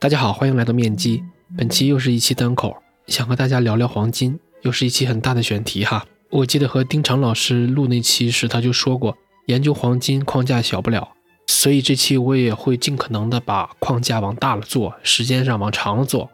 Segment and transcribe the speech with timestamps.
[0.00, 1.22] 大家好，欢迎来到面基。
[1.58, 2.74] 本期又是一期单口，
[3.06, 6.06] 想和大家聊聊黄金，又是一期很大的选题哈。
[6.30, 11.06] 我记得和丁常老师录那期时，他就说过，研究黄金框架小不了，
[11.48, 16.30] 所以这期我也会尽可能的把框架往大了做，时间上往长了做。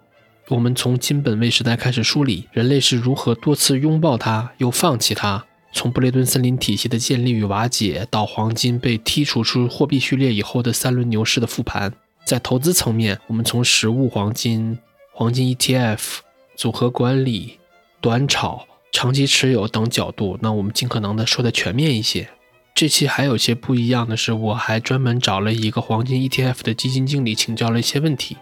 [0.47, 11.93] 我们从金本位时代开始梳理，人类是如何多次拥抱它又放弃它，从布雷顿森林体系的建立与瓦解，到黄金被剔除出货币序列以后的三轮牛市的复盘。
[12.27, 14.77] 在投资层面，我们从实物黄金、
[15.13, 16.19] 黄金 ETF、
[16.57, 17.61] 组合管理、
[18.01, 22.29] 短炒、长期持有等角度，那我们尽可能的说的全面一些。
[22.75, 28.37] 这期还有些不一样的是，我还专门找了一个黄金 ETF 的基金经理请教了一些问题，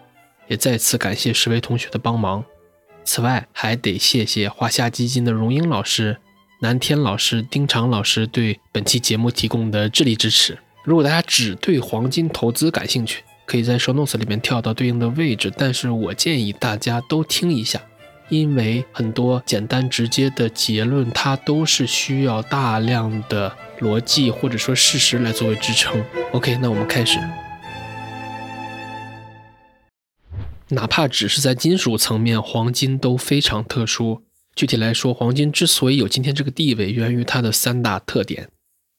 [0.48, 2.42] 也再次感谢十位同学的帮忙。
[3.04, 6.16] 此外，还得谢谢华夏基金的荣英老师、
[6.62, 10.56] 南天老师、丁常老师对本期节目提供的智力支持。
[10.84, 17.80] 如果大家只对黄金投资感兴趣，可以在 show notes 里面跳到对应的位置，但是我建议大家都听一下，
[18.28, 26.02] 因为很多简单直接的结论，它都是需要大量的逻辑或者说事实来作为支撑。
[26.32, 27.18] OK，那我们开始。
[30.70, 34.24] 哪怕只是在金属层面，黄金都非常特殊。
[34.56, 38.48] 具体来说，黄金之所以有今天这个地位，源于它的三大特点。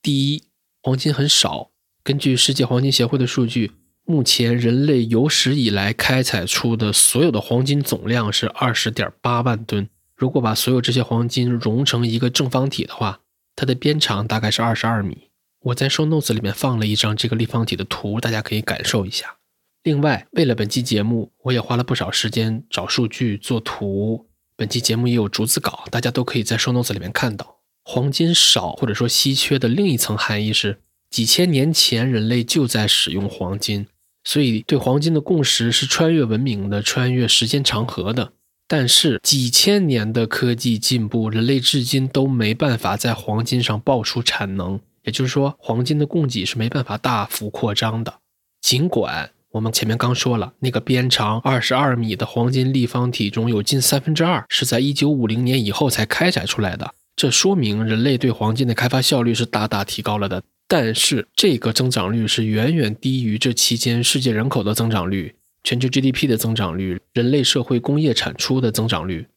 [0.02, 0.44] 第一，
[0.84, 1.72] 黄金很少。
[2.04, 3.72] 根据世界黄金协会的数据。
[4.08, 9.90] 目前人类有史以来开采出的所有的黄金总量是二十点八万吨。
[10.16, 13.22] 如果把所有这些黄金融成一个正方体的话，
[13.56, 15.30] 它的边长大概是二十二米。
[15.64, 19.38] 我在 show notes 里面放了一张这个立方体的图，大家可以感受一下。
[19.82, 24.28] 另外，为了本期节目，我也花了不少时间找数据做图。
[24.56, 27.58] 本期节目也有逐字稿，大家都可以在 show notes 里面看到。
[27.84, 33.88] 黄金少或者说稀缺的另一层含义是，几千年前人类就在使用黄金。
[34.26, 38.34] 所以，对黄金的共识是穿越文明的、穿越时间长河的。
[38.68, 44.80] 但是，几千年的科技进步，人类至今都没办法在黄金上爆出产能。
[45.04, 48.16] 也就是说，黄金的供给是没办法大幅扩张的。
[48.62, 60.42] 尽管我们前面刚说了，那个边长二十二米的黄金立方体中有近三分之二是在一九五零年以后才开采出来的，这说明人类对黄金的开发效率是大大提高了的。
[60.68, 69.28] 但是这个增长率是远远低于这期间世界人口的增长率、全球 GDP 的增长率、人类社会工业产出的增长率。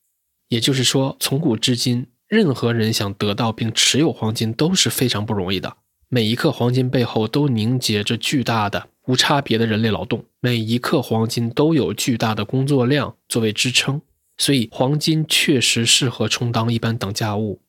[0.49, 5.77] 也就是说，从古至今，任何人想得到并持有黄金都是非常不容易的。
[6.09, 14.01] 每一克黄金背后都凝结着巨大的、无差别的人类劳动，每一克黄金都有巨大的工作量作为支撑。
[14.39, 17.61] 所以，黄金确实适合充当一般等价物。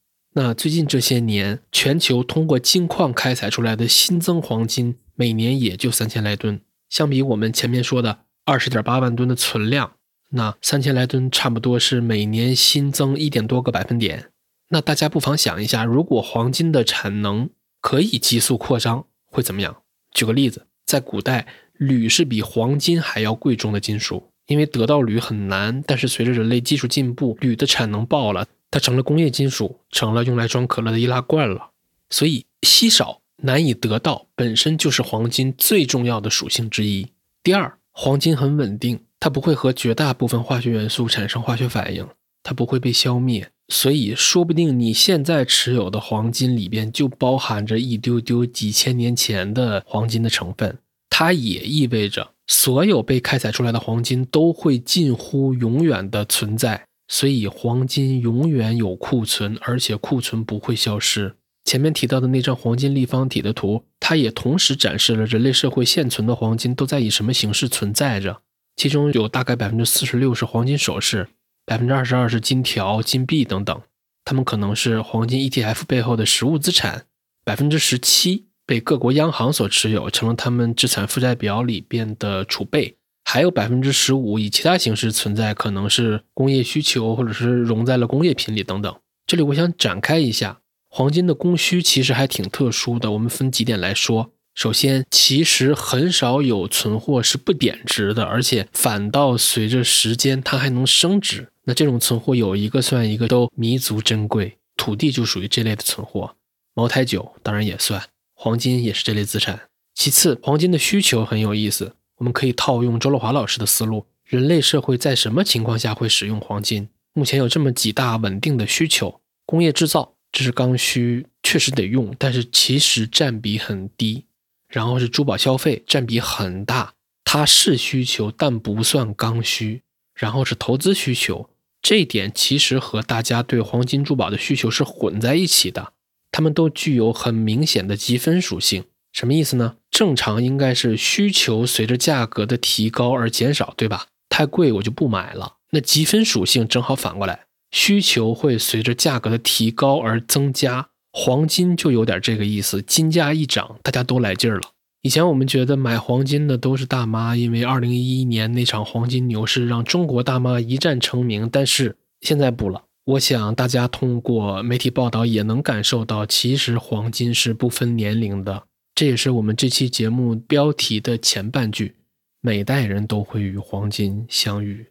[0.41, 6.61] 那最近这些年，全球通过金矿开采出来的新增黄金，每年也就三千来吨。
[6.89, 9.95] 相比我们前面说的二十点八万吨的存量，
[10.29, 14.29] 那三千来吨差不多是每年新增一点多个百分点。
[14.69, 17.49] 那大家不妨想一下，如果黄金的产能
[17.81, 19.81] 可以急速扩张，会怎么样？
[20.13, 25.83] 举个例子，在古代，铝是比黄金还要贵重的金属，因为得到铝很难。
[25.85, 28.47] 但是随着人类技术进步，铝的产能爆了。
[28.71, 31.71] 它成了工业金属，成了用来装可乐的易拉罐了。
[32.09, 37.07] 所以稀少难以得到，本身就是黄金最重要的属性之一。
[37.41, 42.07] 第二，黄金很稳定，它不会和绝大部分化学元素产生化学反应，
[42.43, 43.49] 它不会被消灭。
[43.71, 50.79] 所以说不定你现在持有的黄金里边就包含着一丢丢几千年前的黄金的成分。
[51.11, 56.87] 它也意味着所有被开采出来的黄金都会近乎永远的存在。
[57.09, 61.35] 所以，黄金永远有库存，而且库存不会消失。
[61.65, 68.41] 前面提到的那张黄金立方体的图，它也同时展示了人类社会现存的黄金都在以什么形式存在着。
[68.75, 71.27] 其中有大概百分之四十六是黄金首饰，
[71.65, 73.81] 百分之二十二是金条、金币等等，
[74.23, 77.05] 它们可能是黄金 ETF 背后的实物资产。
[77.43, 82.98] 百分之十七被各国央行所持有，成了他们资产负债表里边的储备。
[83.31, 88.99] 还有百分之十五以其他形式存在，可能是工业需求，或者是融在了工业品里等等。
[89.27, 93.11] 这里我想展开一下，黄金的供需其实还挺特殊的。
[93.11, 94.31] 我们分几点来说。
[94.55, 101.49] 首先，其实很少有存货是不贬值的，而且反倒随着时间它还能升值。
[101.65, 104.57] 那这种存货有一个算一个都弥足珍贵。
[104.75, 106.35] 土地就属于这类的存货，
[106.73, 108.01] 茅台酒当然也算，
[108.33, 109.59] 黄金也是这类资产。
[109.93, 111.93] 其次，黄金的需求很有意思。
[112.19, 116.89] 我们可以套用周乐华老师的思路：人类社会在什么情况下会使用黄金？
[117.13, 124.25] 目前有这么几大稳定的需求：工业制造，这是刚需，确实得用，但是其实占比很低；
[124.67, 126.93] 然后是珠宝消费，占比很大，
[127.23, 129.81] 它是需求，但不算刚需。
[130.13, 131.49] 然后是投资需求，
[131.81, 135.93] 这一点其实和大家对黄金珠宝的需求是混在一起的。
[136.29, 138.83] 它们都具有很明显的积分属性。
[139.11, 139.75] 什么意思呢？
[139.89, 144.05] 正常应该是需求随着价格的提高而减少，对吧？
[144.29, 145.55] 太贵我就不买了。
[145.71, 150.89] 那积分属性正好反过来，需求会随着价格的提高而增加。
[151.11, 154.69] 黄金就有点这个意思，金价一涨，大家都来劲儿了。
[155.01, 161.49] 以前我们觉得买黄金的都是大妈，因为二零一一年那场黄金牛市让中国大妈一战成名。
[161.51, 168.63] 但是现在不了，我想大家通过媒体报道也能感受到，其实黄金是不分年龄的。
[168.99, 171.95] 这也是我们这期节目标题的前半句：
[172.41, 174.87] 每代人都会与黄金相遇，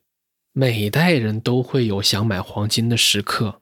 [0.55, 3.61] 每代人都会有想买黄金的时刻。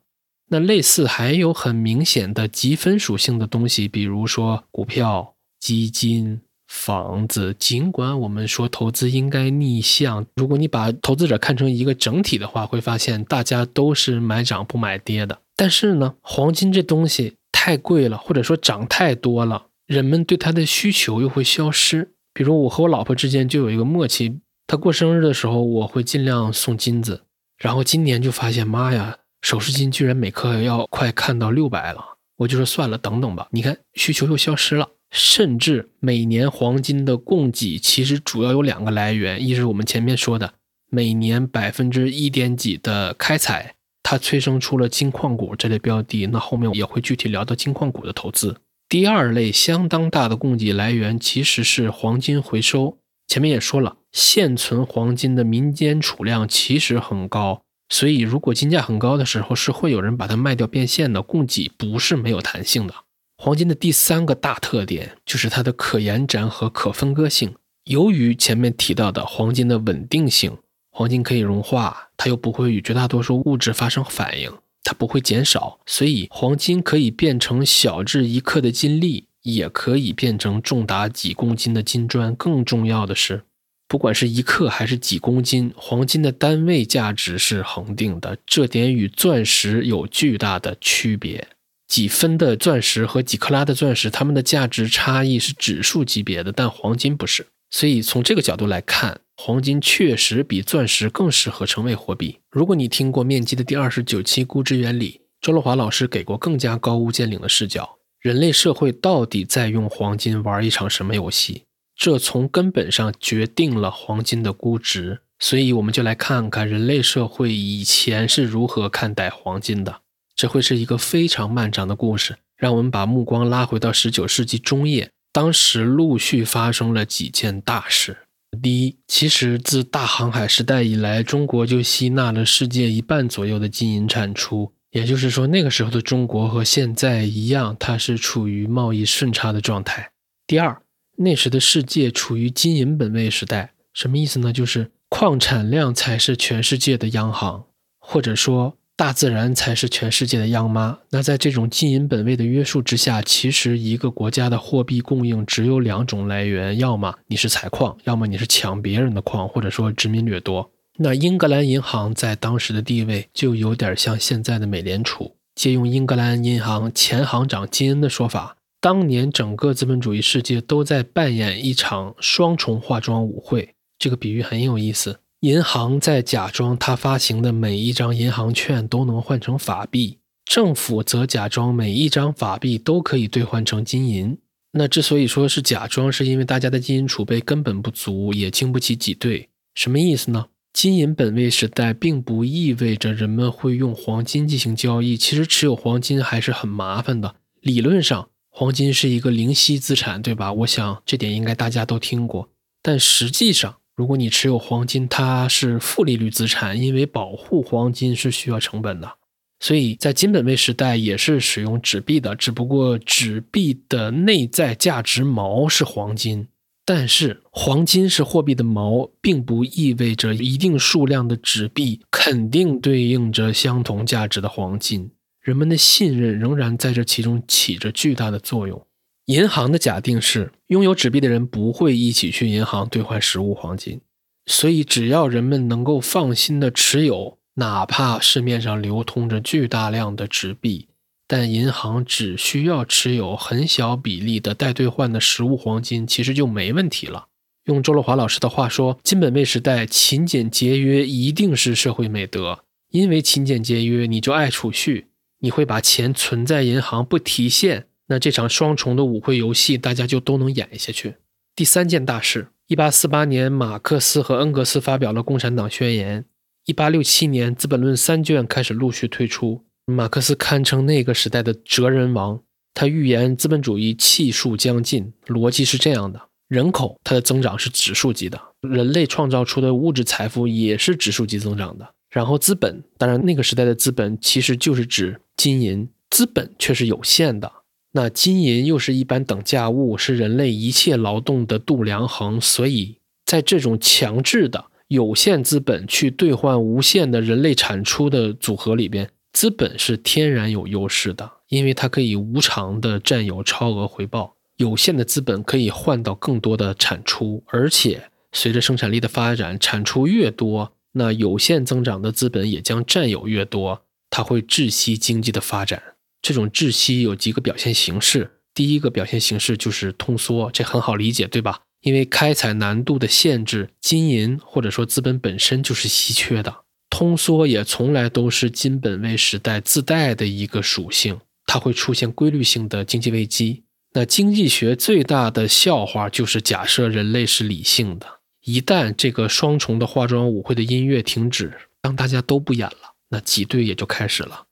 [0.50, 5.34] 那类似还有很明显的积分属性的东西，比如说股票。
[5.58, 15.40] 基金、房子，尽管我们说投资应该逆向，如果你把投资者看成一个整体的话，会发现大家都是买涨不买跌的。
[15.56, 22.12] 但是呢，黄金这东西太贵了，或者说涨太多了，人们对它的需求又会消失。
[22.34, 27.22] 比如我和我老婆之间就有一个默契，她过生日的时候，我会尽量送金子。
[27.56, 33.48] 然后今年就发现，妈呀，首饰金居然每克要快看到六百了，我就说算了，等等吧。
[33.52, 34.90] 你看需求又消失了。
[35.12, 40.54] 甚至每年黄金的供给其实主要有两个来源，一是我们前面说的
[40.90, 48.56] 每年百分之一点几的开采，它催生出了金矿股这类标的，那后面也会具体聊到金矿股的投资。
[48.88, 62.94] 第二类相当大的供给来源其实是黄金回收，前面也说了，现存黄金的民间储量其实很高，所以如果金价很高的时候，是会有人把它卖掉变现的，供给不是没有弹性的。
[63.36, 67.54] 黄金的第三个大特点就是它的可延展和可分割性。
[67.84, 70.56] 由于前面提到的黄金的稳定性，
[70.92, 74.52] 黄金可以融化，它又不会与绝大多数物质发生反应，
[74.86, 82.32] 它不会减少，所以黄金可以变成小至一克的金粒，也可以变成重达几公斤的金砖。
[82.36, 83.42] 更重要的是，
[83.88, 91.48] 不管是一克还是几公斤，黄金的单位价值是恒定的，这点与钻石有巨大的区别。
[91.88, 97.48] 几分的钻石和几克拉的钻石，它们的价值差异是指数级别的，但黄金不是。
[97.76, 102.38] 所以从这个角度来看，黄金确实比钻石更适合成为货币。
[102.50, 111.64] 如果你听过面基的第二十九期估值原理，周乐华老师给过更加高屋建瓴的视角：人类社会到底在用黄金玩一场什么游戏？
[111.94, 115.20] 这从根本上决定了黄金的估值。
[115.38, 120.00] 所以我们就来看看人类社会以前是如何看待黄金的。
[120.34, 122.36] 这会是一个非常漫长的故事。
[122.56, 128.16] 让我们把目光拉回到十九世纪中叶，当时陆续发生了几件大事。
[128.62, 134.72] 第一，其实自大航海时代以来，中国就吸纳了世界一半左右的金银产出。
[134.92, 140.10] 也就是说，那个时候的中国和现在一样，它是处于贸易顺差的状态。
[140.46, 140.80] 第二，
[141.18, 144.50] 那时的世界处于金银本位时代，什么意思呢？
[144.50, 147.66] 就是矿产量才是全世界的央行，
[147.98, 148.78] 或者说。
[148.96, 150.98] 大自然才是全世界的央妈。
[151.10, 160.70] 那在这种金银本位的约束之下，其实一个国家的货币供应只有两种来源：要么你是采矿，要么你是抢别人的矿，或者说殖民掠夺。
[160.98, 165.36] 那英格兰银行在当时的地位就有点像现在的美联储。
[165.54, 173.74] 借用英格兰银行前行长金恩的说法，当年整个资本主义世界都在扮演一场双重化妆舞会。
[173.98, 175.20] 这个比喻很有意思。
[175.46, 184.36] 银行在假装它发行的每一张银行券都能换成法币，政府则假装每一张法币都可以兑换成金银。
[184.72, 189.48] 那之所以说是假装，是因为大家的金银储备根本不足，也经不起挤兑。
[189.76, 190.46] 什么意思呢？
[190.72, 195.16] 金银本位时代并不意味着人们会用黄金进行交易。
[195.16, 197.36] 其实持有黄金还是很麻烦的。
[197.60, 200.52] 理论上，黄金是一个零息资产，对吧？
[200.52, 202.48] 我想这点应该大家都听过。
[202.82, 209.10] 但实际上，如果你持有黄金，它是负利率资产，因为保护黄金是需要成本的，
[209.58, 216.48] 所以在金本位时代也是使用纸币的，只不过纸币的内在价值锚是黄金，
[216.84, 225.10] 但是黄金是货币的锚，并不意味着一定数量的纸币肯定对应着相同价值的黄金，
[225.40, 228.86] 人们的信任仍然在这其中起着巨大的作用。
[229.26, 234.00] 银行的假定是，拥有纸币的人不会一起去银行兑换实物黄金，
[234.46, 240.86] 所以只要人们能够放心的持有，哪怕市面上流通着巨大量的纸币，
[241.26, 247.26] 但银行只需要持有很小比例的待兑换的实物黄金，其实就没问题了。
[247.64, 252.60] 用周乐华老师的话说，金本位时代勤俭节约一定是社会美德，
[252.92, 255.08] 因为勤俭节约，你就爱储蓄，
[255.40, 261.16] 你会把钱存在银行不提现，那这场双重的舞会游戏大家就都能演下去。
[261.54, 266.22] 第三件大事，一八四八年，马克思和恩格斯发表了《共产党宣言》。
[266.66, 269.64] 一八六七年，《资本论》三卷开始陆续推出。
[269.86, 272.40] 马克思堪称那个时代的哲人王。
[272.74, 281.88] 他预言资本主义气数将尽，逻辑是这样的：人口它的增长是指数级的，人类创造出的物质财富也是指数级增长的。
[282.10, 287.50] 然后资本，当然那个时代的资本其实就是指金银，资本却是有限的。
[287.96, 304.34] 那金银又是一般等价物，是人类一切劳动的度量衡，所以在这种强制的有限资本去兑换无限的人类产出的组合里边，资本是天然有优势的，因为它可以无偿的占有超额回报。
[304.58, 315.82] 有限的资本可以换到更多的产出，而且随着生产力的发展，产出越多，那有限增长的资本也将占有越多，它会窒息经济的发展。
[316.26, 321.60] 这种窒息有几个表现形式，第一个表现形式就是通缩，这很好理解，对吧？
[321.82, 326.52] 因为开采难度的限制，金银或者说资本本身就是稀缺的，
[326.90, 333.62] 通缩也从来都是金本位时代自带的一个属性，它会出现规律性的经济危机。
[333.92, 338.04] 那经济学最大的笑话就是假设人类是理性的，
[338.44, 344.45] 一旦这个双重的化妆舞会的音乐停止，当大家都不演了，那挤兑也就开始了。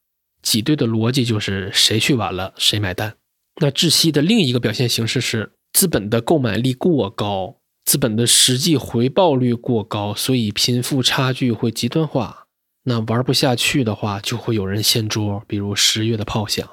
[0.45, 3.15] 挤兑的逻辑就是谁去晚了谁买单。
[3.59, 12.45] 那窒息的另一个表现形式是资本的购买力过高，资本的实际回报率过高，所以贫富差距会极端化。
[12.83, 16.69] 那玩不下去的话，就会有人掀桌，比如十月的炮响。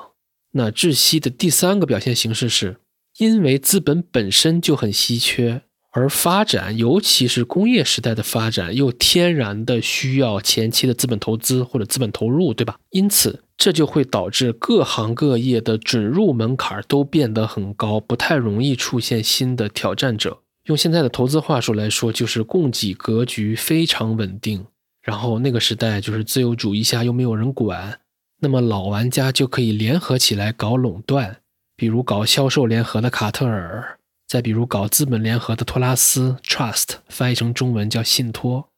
[0.53, 2.77] 那窒息的第三个表现形式是，
[3.17, 5.63] 因为资本本身就很稀缺。
[5.95, 12.79] 而发展，尤其是工业时代的发展，又天然的需要前期的资本投资或者资本投入，对吧？
[12.89, 20.41] 因此，这就会导致各行各业的准入门槛都变得很高，不太容易出现新的挑战者。
[20.65, 24.67] 用现在的投资话术来说，就是供给格局非常稳定。
[25.03, 28.01] 然后那个时代就是自由主义下又没有人管，
[28.41, 31.39] 那么老玩家就可以联合起来搞垄断，
[31.77, 33.99] 比如搞销售联合的卡特尔。
[34.29, 38.69] 再比如搞资本联合的托拉斯 （Trust），翻译成中文叫信托。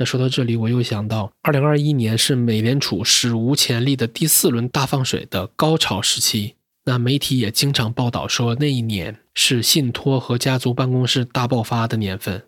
[0.00, 6.54] 那说到这里，我又想到，二零二一年是美联储史无前例的第四轮大放水的高潮时期。
[6.86, 12.44] 那媒体也经常报道说，那一年是信托和家族办公室大爆发的年份。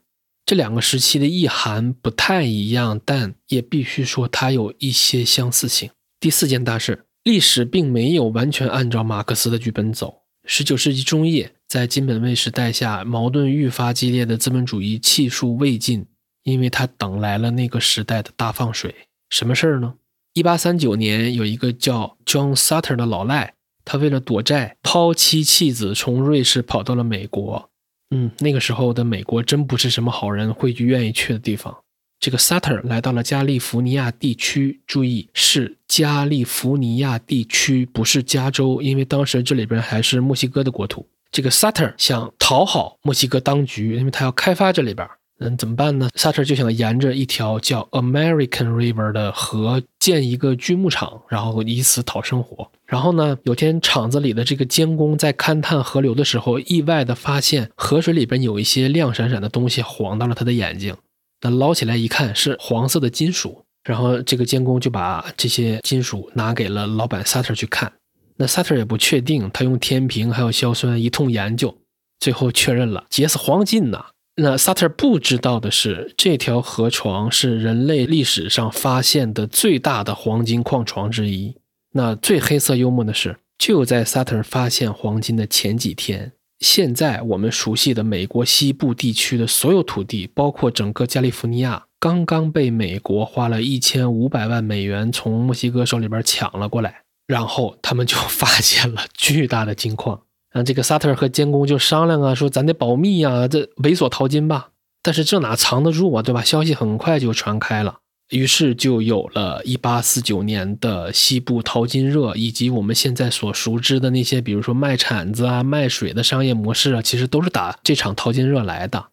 [0.47, 5.91] 这两个时期的意涵不太一样，但也必须说它有一些相似性。
[6.19, 10.23] 第四件大事，历史并没有完全按照马克思的剧本走。
[10.47, 11.53] 十九世纪中叶。
[11.69, 16.05] 在金本位时代下，矛盾愈发激烈的资本主义气数未尽，
[16.45, 18.95] 因为他等来了那个时代的大放水。
[19.31, 19.95] 什么事儿呢？
[20.35, 27.71] 一八三九年，有一个叫 John Sutter 的老赖，他为了躲债，抛妻弃子，从瑞士跑到了美国。
[28.11, 31.77] 嗯，那个时候的美国真不是什么好人会去愿意去的地方。
[32.21, 41.09] 这个 Sutter 来到了加利福尼亚地区，注意是加利福尼亚地区，不是加州，因为当时这里边还是墨西哥的国土。
[41.31, 45.09] 这个 Sutter 想讨好墨西哥当局，因为他要开发这里边，
[45.45, 52.71] 嗯，怎么办呢？Sutter 就想沿着一条叫 American River 的河建一个锯木厂，然后以此讨生活。
[52.87, 60.97] 然后呢，有天厂子里的这个监工在勘探河流的时候，意外的发现河水里边有一些亮闪闪的东西，晃到了他的眼睛。
[61.41, 63.65] 那捞起来一看，是黄色的金属。
[63.85, 67.93] 然后这个监工就把这些金属拿给了老板 Sutter 去看。
[68.37, 71.77] 那萨特也不确定，他用天平还有硝酸一通研究，
[72.21, 74.07] 最后确认了结是黄金呐。
[74.37, 81.57] 那萨特不知道的是，这条河床是人类历史上发现的最大的黄金矿床之一。
[81.93, 97.03] 那最黑色幽默的是，就在萨特发现黄金的前几天，现在我们熟悉的美国西部地区的所有土地，包括整个加利福尼亚，刚刚被美国花了一千五百万美元从墨西哥手里边抢了过来。
[97.27, 104.69] 然后他们就发现了巨大的金矿，啊，这个萨特和监工就商量啊，说咱得保密啊，这猥琐淘金吧。
[105.03, 106.43] 但是这哪藏得住啊，对吧？
[106.43, 107.99] 消息很快就传开了，
[108.31, 119.07] 于是就有了1849年的西部淘金热，以及我们现在所熟知的那些，比如说卖铲子啊、卖水的商业模式啊，其实都是打这场淘金热来的。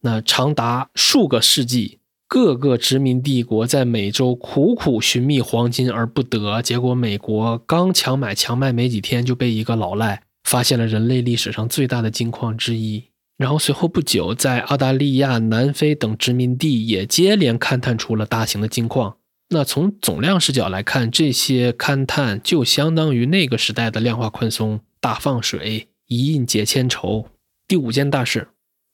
[0.00, 1.98] 那长达数个世纪。
[2.26, 13.04] 各个殖民帝国在美洲苦苦寻觅黄金而不得，结果美国刚强买强卖没几天，就被一个老赖发现了人类历史上最大的金矿之一。
[13.36, 19.16] 然后随后不久，在澳大利亚、南非等殖民地也接连勘探出了大型的金矿。
[19.48, 27.28] 那从总量视角来看，这些勘探就相当于那个时代的量化宽松、大放水、一印解千愁。
[27.66, 28.48] 第五件大事，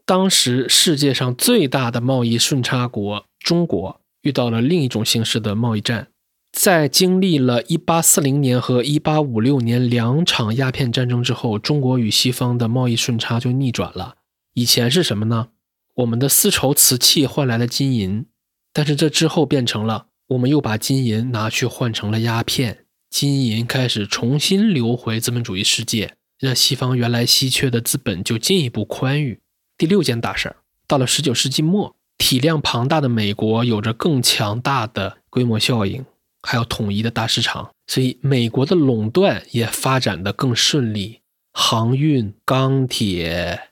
[0.06, 6.08] 当时世界上最大的贸易顺差国中国遇到了另一种形式的贸易战。
[6.52, 14.16] 在经历了1840年和1856年两场鸦片战争之后，中国与西方的贸易顺差就逆转了。
[14.54, 15.48] 以前是什么呢？
[15.96, 18.26] 我们的丝绸、瓷器换来了金银，
[18.72, 20.06] 但是这之后变成了。
[20.28, 29.40] 我们又把金银拿去换成了鸦片，金银开始重新流回资本主义世界，让西方原来稀缺的资本就进一步宽裕。
[29.76, 36.04] 第六件大事儿，到了十九世纪末，体量庞大的美国有着更强大的规模效应，
[36.42, 41.20] 还有统一的大市场，所以美国的垄断也发展的更顺利，
[41.52, 43.68] 航运、钢铁。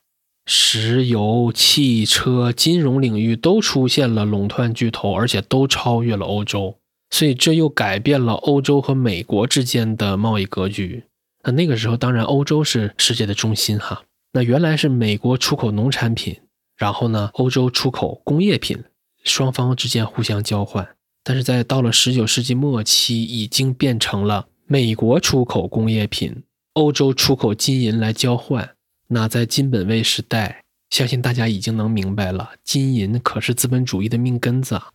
[0.51, 6.79] 石油、汽车、金融领域都出现了垄断巨头，而且都超越了欧洲，
[7.11, 11.05] 所以这又改变了欧洲和美国之间的贸易格局。
[11.43, 14.05] 那那个时候，当然欧洲是世界的中心哈。
[14.33, 16.41] 那原来是美国出口农产品，
[16.79, 18.85] 然后呢，欧洲出口工业品，
[19.25, 20.89] 双方之间互相交换。
[21.29, 26.35] 但是在到了十九世纪末期，已经变成了美国出口工业品，
[26.73, 28.71] 欧洲出口金银来交换。
[29.09, 34.87] 那在金本位时代，相信大家已经能明白了，金银可是资本主义的命根子啊！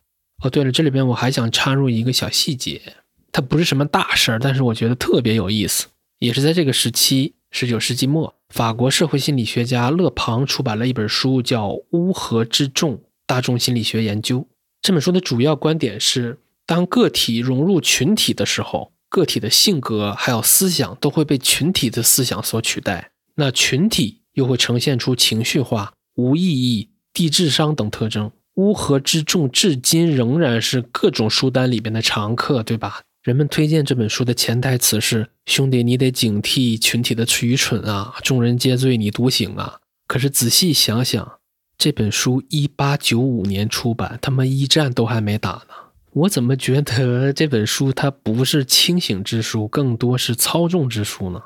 [0.42, 2.82] 哦，对了，这里边我还想插入一个小细节，
[3.30, 5.86] 它不是什么大事儿，但是我觉得特别有意思。
[6.18, 14.40] 也是在这个时期，十九世纪末，法国社会心理学家勒庞出版了一本书，叫《乌合之众：大众心理学研究》。
[14.84, 23.12] 这本书的主要观点是，当个体融入群体的时候，个体的性格还有思想都会被群体的思想所取代。
[23.36, 28.30] 那群体又会呈现出情绪化、无意义、低智商等特征。
[28.56, 33.00] 乌合之众至今仍然是各种书单里边的常客，对吧？
[33.22, 38.14] 人们推荐这本书的潜台词是：兄弟，你得警惕群体的愚蠢啊！
[38.22, 39.78] 众人皆醉你独醒啊！
[40.06, 41.38] 可是仔细想想，
[41.76, 45.74] 这本书一八九五年出版，他妈一战都还没打呢。
[46.12, 51.42] 我怎么觉得这本书它不是清醒之书，更多是操纵之书呢？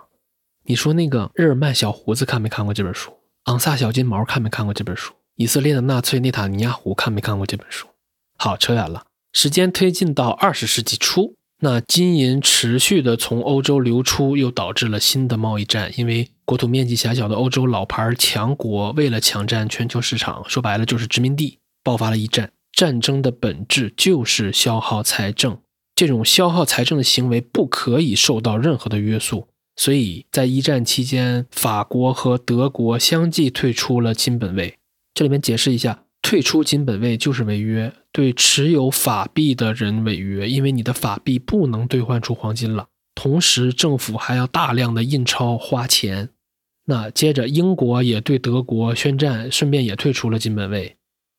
[0.67, 3.11] 你说那个日耳曼小胡子看没看过这本书？
[3.45, 5.15] 昂萨小金毛看没看过这本书？
[5.37, 7.87] 以色列的纳粹内塔尼亚胡看没看过这本书？
[8.37, 9.07] 好，扯远了。
[9.33, 15.91] 时间推进到二十世纪初，那金银持续的从欧洲流出，又导致了新的贸易战。
[15.97, 22.51] 因为国土面积狭小的欧洲老牌强国为了抢占全球市场，说白了就是殖民地，爆发了一战。
[22.73, 25.59] 战争的本质就是消耗财政，
[25.95, 29.49] 这种消耗财政的行为不可以受到任何的约束。
[29.77, 34.79] 所以在一战期间，法国和德国相继退出了金本位。
[35.13, 42.87] 这里面解释一下，退出金本位就是违约，对持有法币的人违约，因为你的法币不能兑换出黄金了。
[43.15, 46.31] 同时，政府还要大量的印钞花钱。
[46.91, 50.97] 那接着，英国也对德国宣战，顺便也退出了金本位。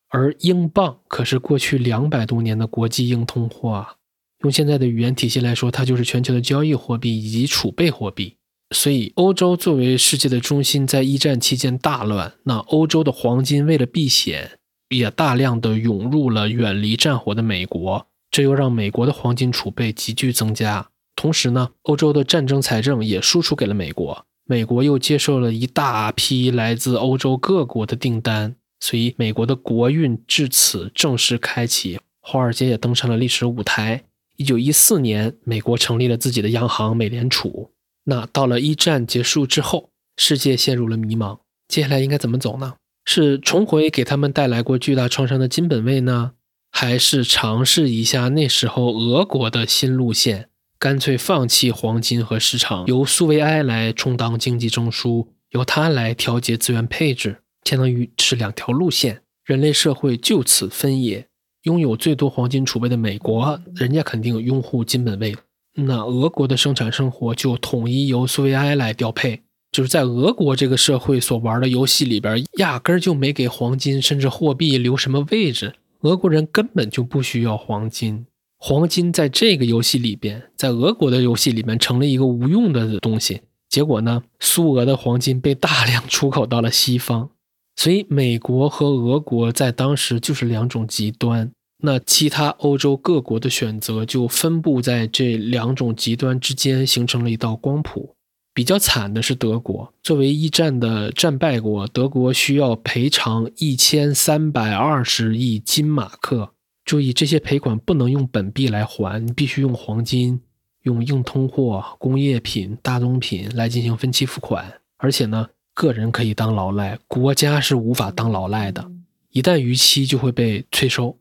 [0.09, 3.95] 而英镑可是过去两百多年的国际硬通货啊。
[4.43, 8.35] 用现在的语言体系来说，它就是全球的交易货币以及储备货币。
[8.75, 12.33] 所以，欧洲作为世界的中心，在一战期间大乱。
[12.43, 14.59] 那欧洲的黄金为了避险，
[14.89, 20.89] 也大量的涌入了远离战火的美国，这又让美国的黄金储备急剧增加。
[21.15, 34.05] 同时呢，欧洲的战争财政也输出给了美国，美国又接受了一大批来自欧洲各国的订单，所以美国的国运至此正式开启，华尔街也登上了历史舞台。
[34.37, 37.69] 一九一四年，美国成立了自己的央行——美联储。
[38.05, 41.37] 那到了一战结束之后，世界陷入了迷茫。
[41.67, 42.73] 接下来应该怎么走呢？
[43.05, 46.31] 是重回给他们带来过巨大创伤的金本位呢，
[46.71, 61.27] 还是尝试一下那时候俄国的新路线，干脆放弃黄金和市场，由苏维埃来充当经济中枢，由他来调节资源配置，相当于是两条路线，人类社会就此分野。
[61.63, 65.35] 拥有最多黄金储备的美国，人家肯定拥护金本位。
[65.75, 69.41] 那俄国的生产生活就统一由苏维埃来调配。
[69.73, 75.75] 就是在俄国这个社会所玩的游戏里边，压根儿就没给黄金甚至货币留什么位置。
[76.03, 78.25] 俄国人根本就不需要黄金，
[78.59, 83.41] 黄金在这个游戏里边，在俄国的游戏里面成了一个无用的东西。
[83.69, 87.29] 结果呢，苏俄的黄金被大量出口到了西方。
[87.77, 91.49] 所以，美国和俄国在当时就是两种极端。
[91.81, 98.15] 那其他欧洲各国的选择就分布在这两种极端之间，形成了一道光谱。
[98.53, 106.51] 比较惨的是德国，作为一战的战败国，德国需要赔偿一千三百二十亿金马克。
[106.89, 110.41] 注意，这些赔款不能用本币来还，你必须用黄金、
[110.81, 114.81] 用硬通货、工业品、大宗品来进行分期付款。
[114.97, 118.89] 而且呢，个人可以当老赖，国家是无法当老赖的。
[119.29, 121.15] 一旦逾期，就会被催收。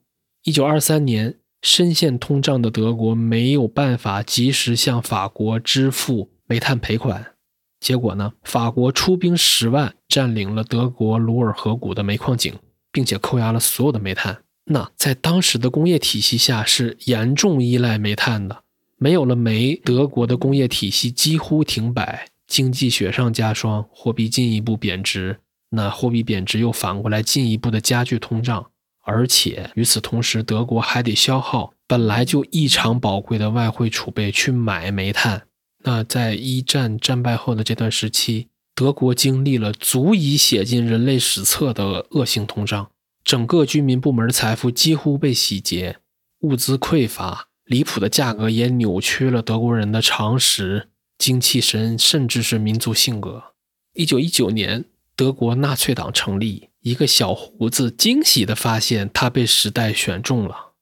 [0.45, 7.33] 一九二三年，深陷通胀的德国没有办法及时向法国支付煤炭赔款，
[7.79, 12.55] 结果呢，法国出兵十万，占领了德国鲁尔河谷的煤矿井，
[12.91, 14.39] 并且扣押了所有的煤炭。
[14.71, 18.65] 那在当时的工业体系下是严重依赖煤炭的，
[18.99, 25.41] 没有了煤，德国的工业体系几乎停摆，经济雪上加霜，货币进一步贬值。
[25.71, 28.71] 那货币贬值又反过来进一步的加剧通胀，
[29.05, 35.45] 而且与此同时，德国还得消耗本来就异常宝贵的外汇储备去买煤炭。
[35.85, 42.91] 那在一战战败后的这段时期，德国经历了足以写进人类史册的恶性通胀。
[43.29, 45.99] 整个居民部门的财富几乎被洗劫，
[46.41, 50.89] 物资匮乏，离谱的价格也扭曲了德国人的常识、
[51.19, 53.53] 精气神，甚至是民族性格。
[53.93, 60.73] 一九一九年，德国纳粹党成立，一个小胡子惊喜地发现他被时代选中了。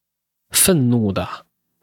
[0.51, 1.27] 愤怒的、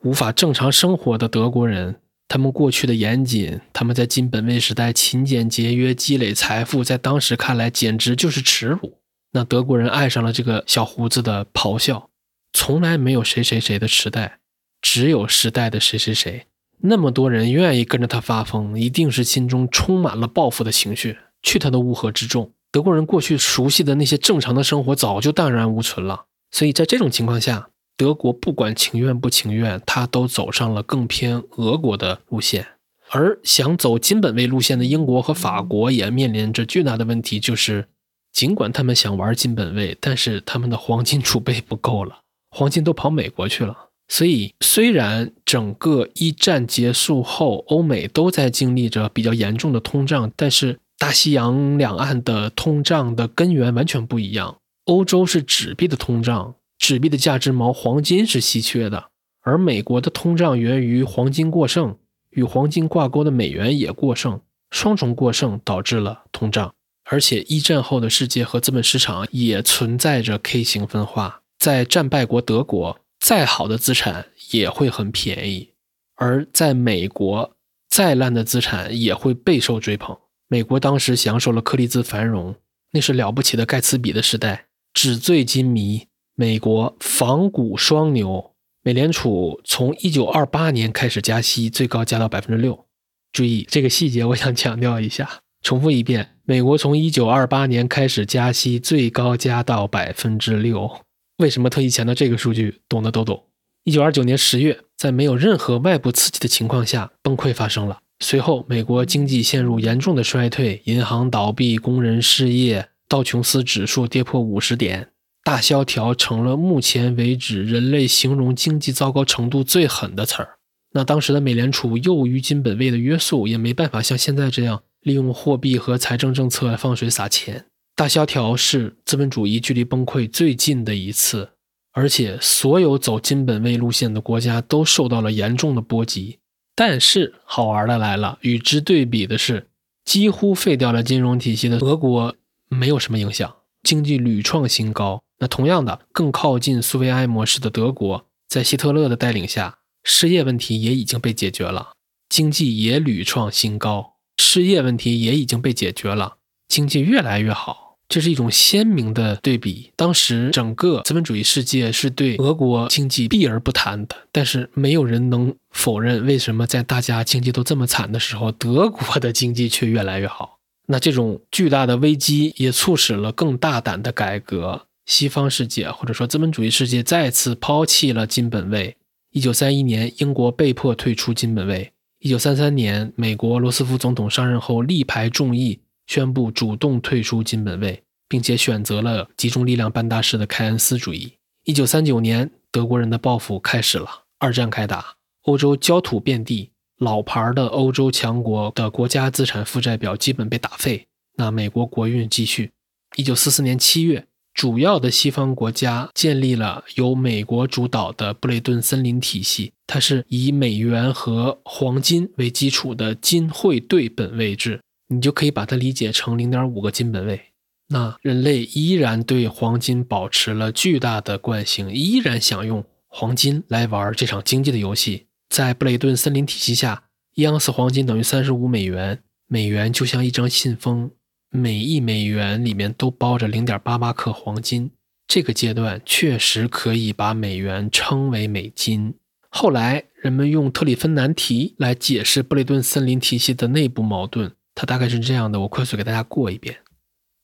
[0.03, 9.03] 无法正常生活的德国人，他们过去的严谨，他们在金本位时代勤俭节约、积累财富，在当时看来简直就是耻辱。
[9.36, 12.08] 那德国人爱上了这个小胡子的咆哮，
[12.52, 14.38] 从来没有谁谁谁的时代，
[14.80, 16.46] 只有时代的谁谁谁。
[16.78, 21.18] 那么多人愿意跟着他发疯，一定是心中充满了报复的情绪。
[21.42, 22.52] 去他的乌合之众！
[22.70, 26.26] 德国人过去熟悉的那些正常的生活早就荡然无存了。
[26.52, 32.68] 所以在这种情况下，德国不管情愿不情愿，他都走上了更偏俄国的路线。
[33.10, 37.88] 而想走金本位路线的英国和法国也面临着巨大的问题，就是。
[38.34, 42.18] 尽管他们想玩金本位，但是他们的黄金储备不够了，
[42.50, 43.90] 黄金都跑美国去了。
[44.08, 54.58] 所以，虽然整个一战结束后，欧美都在经历着比较严重的通胀，但是大西洋两岸的通胀的根源完全不一样。
[54.84, 59.06] 欧洲是纸币的通胀，纸币的价值锚黄金是稀缺的，
[59.40, 61.96] 而美国的通胀源于黄金过剩，
[62.30, 66.74] 与黄金挂钩的美元也过剩，双重过剩导致了通胀。
[67.04, 75.74] 而且一战后的世界和资本市场也存在着 K 型分化，在战败国德国，再好的资产也会很便宜；
[76.16, 77.56] 而在美国，
[77.88, 80.16] 再烂的资产也会备受追捧。
[80.48, 82.54] 美国当时享受了颗粒资繁荣，
[82.92, 86.06] 那是了不起的盖茨比的时代，纸醉金迷。
[86.36, 92.86] 美国仿古双牛，美联储从一九二八年开始加息，最高加到百分之六。
[93.32, 95.42] 注意这个细节，我想强调一下。
[95.62, 101.00] 重复一遍，美国从一九二八年开始加息，最高加到百分之六。
[101.38, 102.83] 为什么特意强调这个数据？
[102.87, 103.44] 懂的都懂。
[103.85, 108.00] 一九二九年十月，在没有任何外部刺激的情况下，崩溃发生了。
[108.18, 115.09] 随后，美国经济陷入严重的衰退，银行倒闭，工人失业，道琼斯指数跌破五十点，
[115.42, 120.57] 大萧条成了目前为止人类形容经济糟糕程度最狠的词儿。
[120.92, 124.83] 那当时的美联储又于金本位的约束，也没办法像现在这样。
[125.04, 131.50] 利用货币和财政政策来放水撒钱，大萧条是资本主义距离崩溃最近的一次，
[131.92, 136.38] 而且所有走金本位路线的国家都受到了严重的波及。
[136.74, 139.68] 但是好玩的来了，与之对比的是，
[140.06, 142.34] 几乎废掉了金融体系的俄国
[142.70, 145.22] 没有什么影响，经济屡创新高。
[145.40, 151.92] 那同样的，更靠近苏维埃模式的德国，在希特勒的带领下，失业问题也已经被解决了，
[152.30, 154.13] 经济也屡创新高。
[154.36, 156.36] 失业问题也已经被解决了，
[156.68, 159.90] 经济越来越好，这是一种鲜明的对比。
[159.96, 170.58] 当时整个资本主义世界是对俄国经济避而不谈的，但是没有人能否认，为什么在大家经济都这么惨的时候，德国的经济却越来越好？
[170.86, 174.86] 那这种巨大的危机也促使了更大胆的改革。
[175.06, 178.96] 西方世界或者说资本主义世界再次抛弃了金本位。
[179.32, 181.92] 一九三一年，英国被迫退出金本位。
[182.24, 191.34] 一九三三年，美国罗斯福总统上任后力排众议，宣布主动退出金本位，并且选择了集中力量办大事的凯恩斯主义。
[191.64, 194.08] 一九三九年，德国人的报复开始了，
[194.38, 201.06] 二战开打，欧洲焦土遍地，老牌的欧洲强国的国家资产负债表基本被打废。
[201.37, 202.70] 那美国国运继续。
[203.16, 217.40] 一九四四年七月，主要的西方国家建立了由美国主导的布雷顿森林体系，它是以美元和黄金为基础的金汇兑本位制，你就可以把它理解成零点五个金本位。
[217.88, 225.26] 那人类依然对黄金保持了巨大的惯性，依然想用黄金来玩这场经济的游戏。
[225.48, 231.10] 在布雷顿森林体系下，一盎司黄金等于三十五美元，美元就像一张信封。
[231.56, 234.90] 每一美元里面都包着零点八八克黄金，
[235.28, 239.14] 这个阶段确实可以把美元称为美金。
[239.50, 246.76] 后来人们用特里芬难题来解释布雷顿森林体系的内部矛盾，它大概是这样的，我快速给大家过一遍。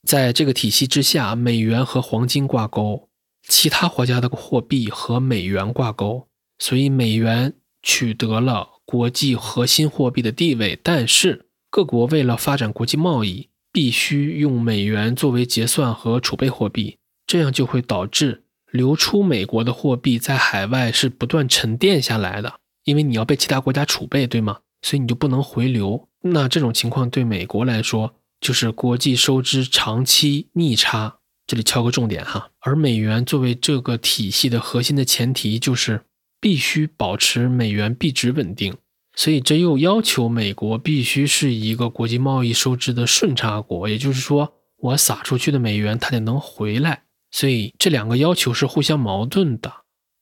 [0.05, 3.07] 在这个体系之下，美元和黄金挂钩，
[3.47, 6.27] 其他国家的货币和美元挂钩，
[6.59, 10.77] 所以美元取得了国际核心货币的地位。
[10.83, 24.59] 但是各国为了发展国际贸易，必须用美元作为结算和储备货币，这样就会导致流出美国的货币在海外是不断沉淀下来的，因为你要被其他国家储备，对吗？
[24.81, 26.07] 所以你就不能回流。
[26.23, 31.17] 那这种情况对美国来说就是国际收支长期逆差。
[31.47, 36.05] 这里敲个重点哈，而美元作为这个体系的核心的前提就是
[36.39, 38.73] 必须保持美元币值稳定。
[39.15, 47.03] 所以这又要求美国必须是一个国际贸易收支的顺差国，也就是说，我撒出去的美元它得能回来。
[47.29, 49.71] 所以这两个要求是互相矛盾的，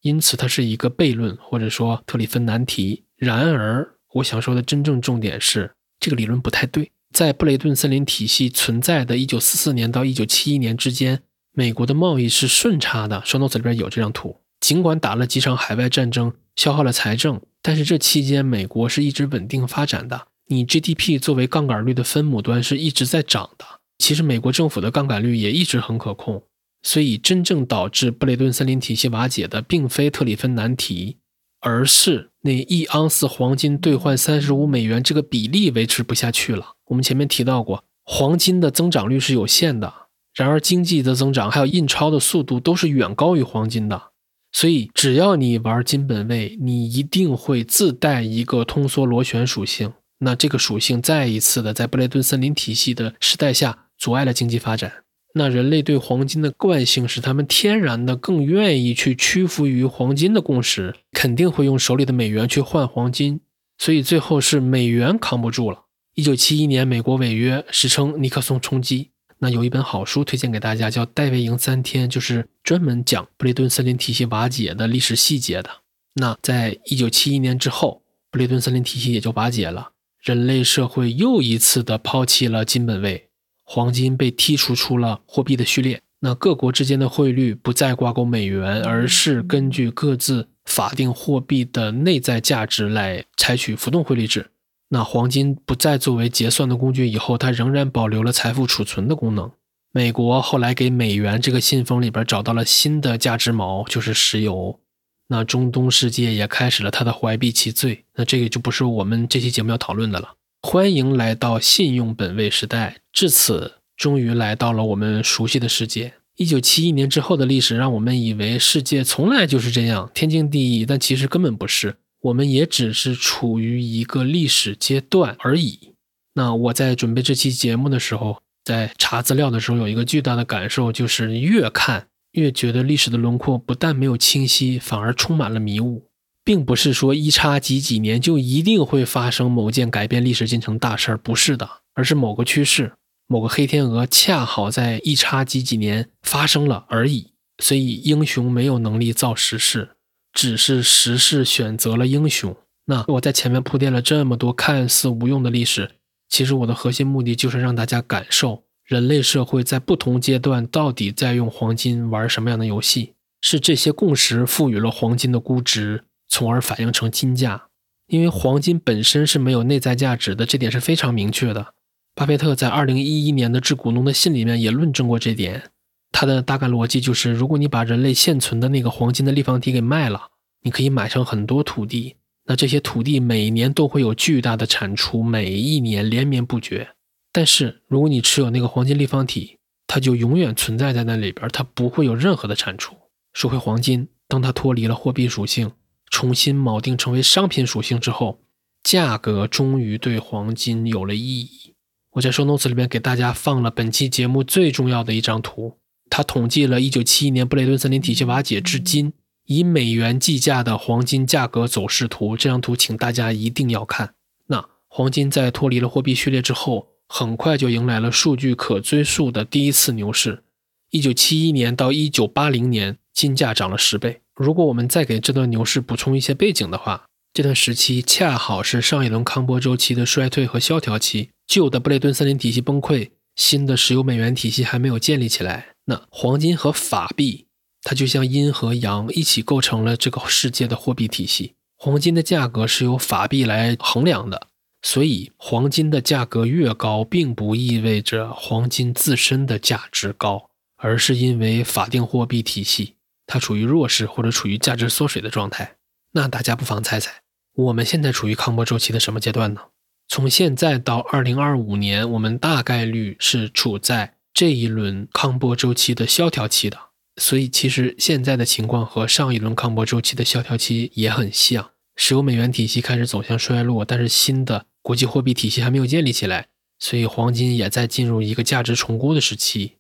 [0.01, 3.05] 因此它是一个悖论，或者说特里芬难题。
[3.15, 6.91] 然而，我想说的真正重点是，这个理论不太对。
[7.11, 13.23] 在布雷顿森林体系存在的1944年到1971年之间，美国的贸易是顺差的。
[13.25, 17.41] 双诺斯里边有这张图，尽管打了几场海外战争，消耗了财政。
[17.61, 20.27] 但是这期间，美国是一直稳定发展的。
[20.47, 23.65] 你 GDP 作为杠杆率的分母端是一直在涨的。
[23.97, 26.43] 其实美国政府的杠杆率也一直很可控。
[26.81, 31.17] 所以真正导致布雷顿森林体系瓦解的，并非特里芬难题，
[31.59, 36.75] 而是那一盎司黄金兑换三十五美元这个比例维持不下去了。
[36.85, 39.93] 我们前面提到过，黄金的增长率是有限的，
[40.33, 44.08] 然而经济的增长还有印钞的速度都是远高于黄金的。
[44.51, 49.93] 所以，只要你玩金本位，你一定会自带一个通缩螺旋属性。
[50.19, 54.91] 那这个属性再一次的在布雷顿森林体系的时代下阻碍了经济发展。
[55.35, 63.39] 那人类对黄金的惯性使他们天然的更愿意去屈服于黄金的共识，肯定会用手里的美元去换黄金。
[63.77, 65.85] 所以最后是美元扛不住了。
[66.15, 69.11] 一九七一年，美国违约，史称尼克松冲击。
[69.41, 75.69] 那有一本好书推荐给大家，叫《戴维营三天》，就是专门讲布雷顿森林体系瓦解的历史细节的。
[76.15, 83.29] 那在一九七一年之后，布雷顿森林体系也就瓦解了，人类社会又一次的抛弃了金本位，
[83.63, 86.01] 黄金被剔除出了货币的序列。
[86.21, 94.51] 那各国之间的汇率不再挂钩美元，而是根据各自法定货币的内在价值来采取浮动汇率制。
[94.89, 99.51] 那黄金不再作为结算的工具以后，它仍然保留了财富储存的功能。
[99.91, 104.79] 美国后来给美元这个信封里边找到了新的价值锚，就是石油。
[105.27, 108.05] 那中东世界也开始了它的怀璧其罪。
[108.15, 110.33] 那这个就不是我们这期节目要讨论的了。
[110.61, 116.13] 欢迎来到信用本位时代，至此终于来到了我们熟悉的世界。
[116.35, 121.97] 一九七一年之后的历史让我们以为世界从来就是这样天经地义，但其实根本不是。
[122.21, 125.93] 我们也只是处于一个历史阶段而已。
[126.33, 136.05] 那我在准备这期节目的时候，在查资料的时候，有一个巨大的感受，就是越看越觉得历史的轮廓不但没有清晰，反而充满了迷雾。
[136.43, 142.93] 并不是说一叉几几年就一定会发生某件改变历史进程大事儿，不是的，而是某个趋势、
[143.27, 147.33] 某个黑天鹅恰好在一叉几几年发生了而已。
[147.61, 149.89] 所以英雄没有能力造时势。
[150.33, 152.55] 只是时势选择了英雄。
[152.85, 155.91] 那我在前面铺垫了这么多看似无用的历史，
[156.27, 163.13] 其实我的核心目的就是让大家感受人类社会在不同阶段到底在用黄金玩什么样的游戏。
[163.41, 167.67] 是这些共识赋予了黄金的估值，从而反映成金价。
[168.07, 171.73] 因为黄金本身是没有内在价值的，这点是非常明确的。
[172.15, 175.69] 巴菲特在二零一一年的致股东的信里面也论证过这点。
[176.11, 180.31] 它的大概逻辑就是，如果你把人类现存的那个黄金的立方体给卖了，
[180.63, 182.15] 你可以买上很多土地。
[182.45, 186.89] 那这些土地每年都会有巨大的产出，每一年连绵不绝。
[187.31, 192.95] 但是如果你持有那个黄金立方体，它就永远存在在那里边，它不会有任何的产出。
[193.33, 195.71] 说回黄金，当它脱离了货币属性，
[196.09, 198.39] 重新锚定成为商品属性之后，
[198.83, 201.75] 价格终于对黄金有了意义。
[202.13, 205.77] 我在 show notes 里面给大家放了本期节目最重要的一张图。
[206.09, 209.13] 他统计了1971年布雷顿森林体系瓦解至今
[209.45, 212.35] 以美元计价的黄金价格走势图。
[212.35, 214.13] 这张图请大家一定要看。
[214.47, 220.43] 那黄金在脱离了货币序列之后，很快就迎来了数据可追溯的第一次牛市。
[220.91, 224.21] 1971年到1980年，金价涨了十倍。
[224.35, 235.67] 如果我们再给这段牛市补充一些背景的话，这段时期恰好是上一轮康波周期的衰退和萧条期，旧的布雷顿森林体系崩溃，新的石油美元体系还没有建立起来。
[235.85, 237.47] 那黄金和法币，
[237.81, 241.55] 它就像阴和阳一起构成了这个世界的货币体系。
[241.77, 244.47] 黄金的价格是由法币来衡量的，
[244.81, 255.77] 所以黄金的价格越高，并不意味着黄金自身的价值高，而是因为法定货币体系它处于弱势或者处于价值缩水的状态。
[256.11, 257.21] 那大家不妨猜猜，
[257.55, 259.61] 我们现在处于康波周期的什么阶段呢？
[260.09, 266.77] 从现在到二零二五年，我们大概率是处在这一轮康波周期的萧条期的。
[267.17, 271.69] 所以，其实现在的情况和上一轮康波周期的萧条期也很像。
[271.95, 276.47] 石油美元体系开始走向衰落，但是新的国际货币体系还没有建立起来，
[276.79, 279.75] 所以黄金也在进入一个价值重估的时期。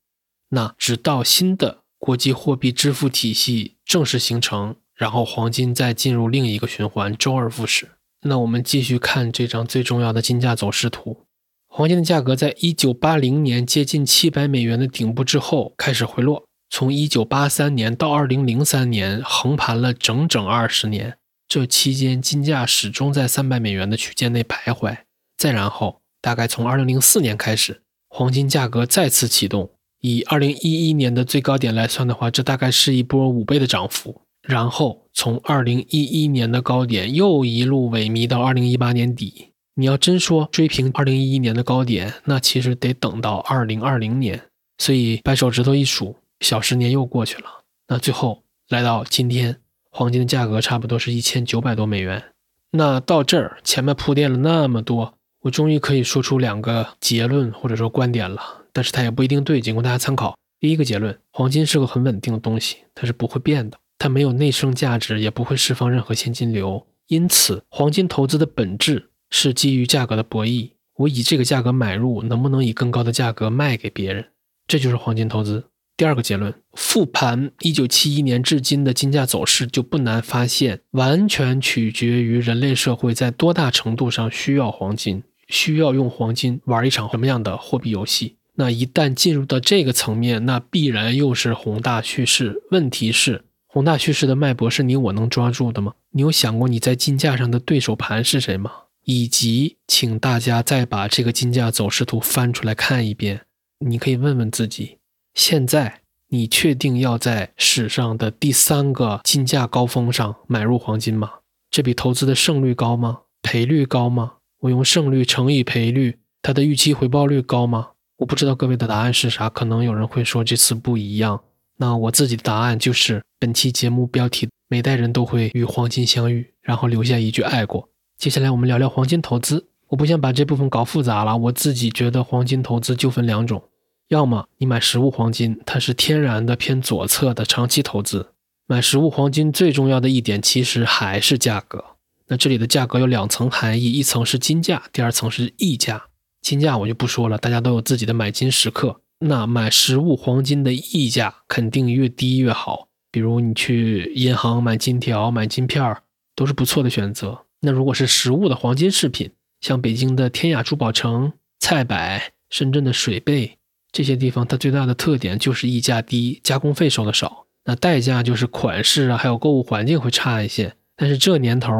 [0.49, 4.75] 那直到新的国际货币支付体系正式形成。
[4.93, 7.87] 然后黄金再进入另一个循环，周而复始。
[8.21, 11.25] 那我们继续看这张最重要的金价走势图。
[11.67, 21.15] 黄金的价格在一九八零年接近七百美元的顶部之后开始回落，从一九八三年到二零零三年横盘了整整二十年。
[21.47, 24.97] 这期间金价始终在三百美元的区间内徘徊。
[25.37, 29.71] 再然后，大概从二零零四年开始，黄金价格再次启动。
[30.01, 34.21] 以二零一一年的最高点来算的话，这大概是一波五倍的涨幅。
[34.41, 39.49] 然后从二零一一年的高点又一路萎靡到二零一八年底。
[39.73, 44.41] 你要真说追平二零一一年的高点，那其实得等到二零二零年。
[44.77, 47.65] 所以掰手指头一数，小十年又过去了。
[47.89, 49.57] 那最后来到今天，
[49.91, 52.23] 黄金的价格差不多是一千九百多美元。
[52.71, 58.41] 那到这儿前面铺垫了那么多，我终于可以说出两个结论或者说观点了。
[58.71, 60.37] 但是它也不一定对，仅供大家参考。
[60.61, 63.77] 第一个结论：黄金是个很稳定的东西，它是不会变的。
[63.99, 70.71] 它没有内生价值，也不会释放任何现金流，因此黄金投资的本质是基于价格的博弈。
[70.95, 74.25] 我以这个价格买入，能不能以更高的价格卖给别人？
[74.67, 75.65] 这就是黄金投资。
[75.97, 88.37] 第二个结论：复盘一九七一年至今的金价走势，就不难发现，完全取决于人类社会在多大程度上需要黄金，需要用黄金玩一场什么样的货币游戏。
[88.55, 92.61] 那一旦进入到这个层面，那必然又是宏大叙事。
[92.71, 93.43] 问题是。
[93.71, 95.93] 宏大叙事的脉搏是你我能抓住的吗？
[96.09, 98.71] 你有想过你在金价上的对手盘是谁吗？
[99.05, 103.41] 以及，请大家再把这个金价走势图翻出来看一遍。
[103.85, 104.97] 你可以问问自己：
[105.35, 111.31] 现在你确定要在史上的第三个金价高峰上买入黄金吗？
[111.69, 113.19] 这比投资的胜率高吗？
[113.43, 114.33] 赔率高吗？
[114.61, 117.89] 我用胜率乘以赔率，它的预期回报率高吗？
[118.17, 121.43] 我不知道各位的答案是啥，可能有人会说这次不一样。
[121.81, 127.87] 那我自己的答案就是本期节目标题：每代人都会与黄金相遇，然后留下一句爱过。
[128.17, 129.69] 接下来我们聊聊黄金投资。
[129.87, 133.63] 我不想把这部分搞复杂了，我自己觉得黄金投资就分两种：
[134.09, 138.33] 要么你买实物黄金，它是天然的偏左侧的长期投资。
[138.67, 141.83] 买实物黄金最重要的一点其实还是价格。
[142.27, 146.07] 那这里的价格有两层含义，一层是金价，第二层是溢价。
[146.41, 148.99] 金价我就不说了，大家都有自己的买金时刻。
[149.19, 156.03] 那买实物黄金的溢价肯定越低越好，比如你去银行买金条、买金片儿
[156.35, 157.45] 都是不错的选择。
[157.61, 163.57] 那如果是实物的黄金饰品，像北京的天雅珠宝城、菜百、深圳的水贝
[163.91, 167.45] 这些地方，它最大的特点就是溢价低，加工费收的少。
[167.65, 170.73] 那代价就是款式啊，还有购物环境会差一些。
[170.95, 171.73] 但是这年头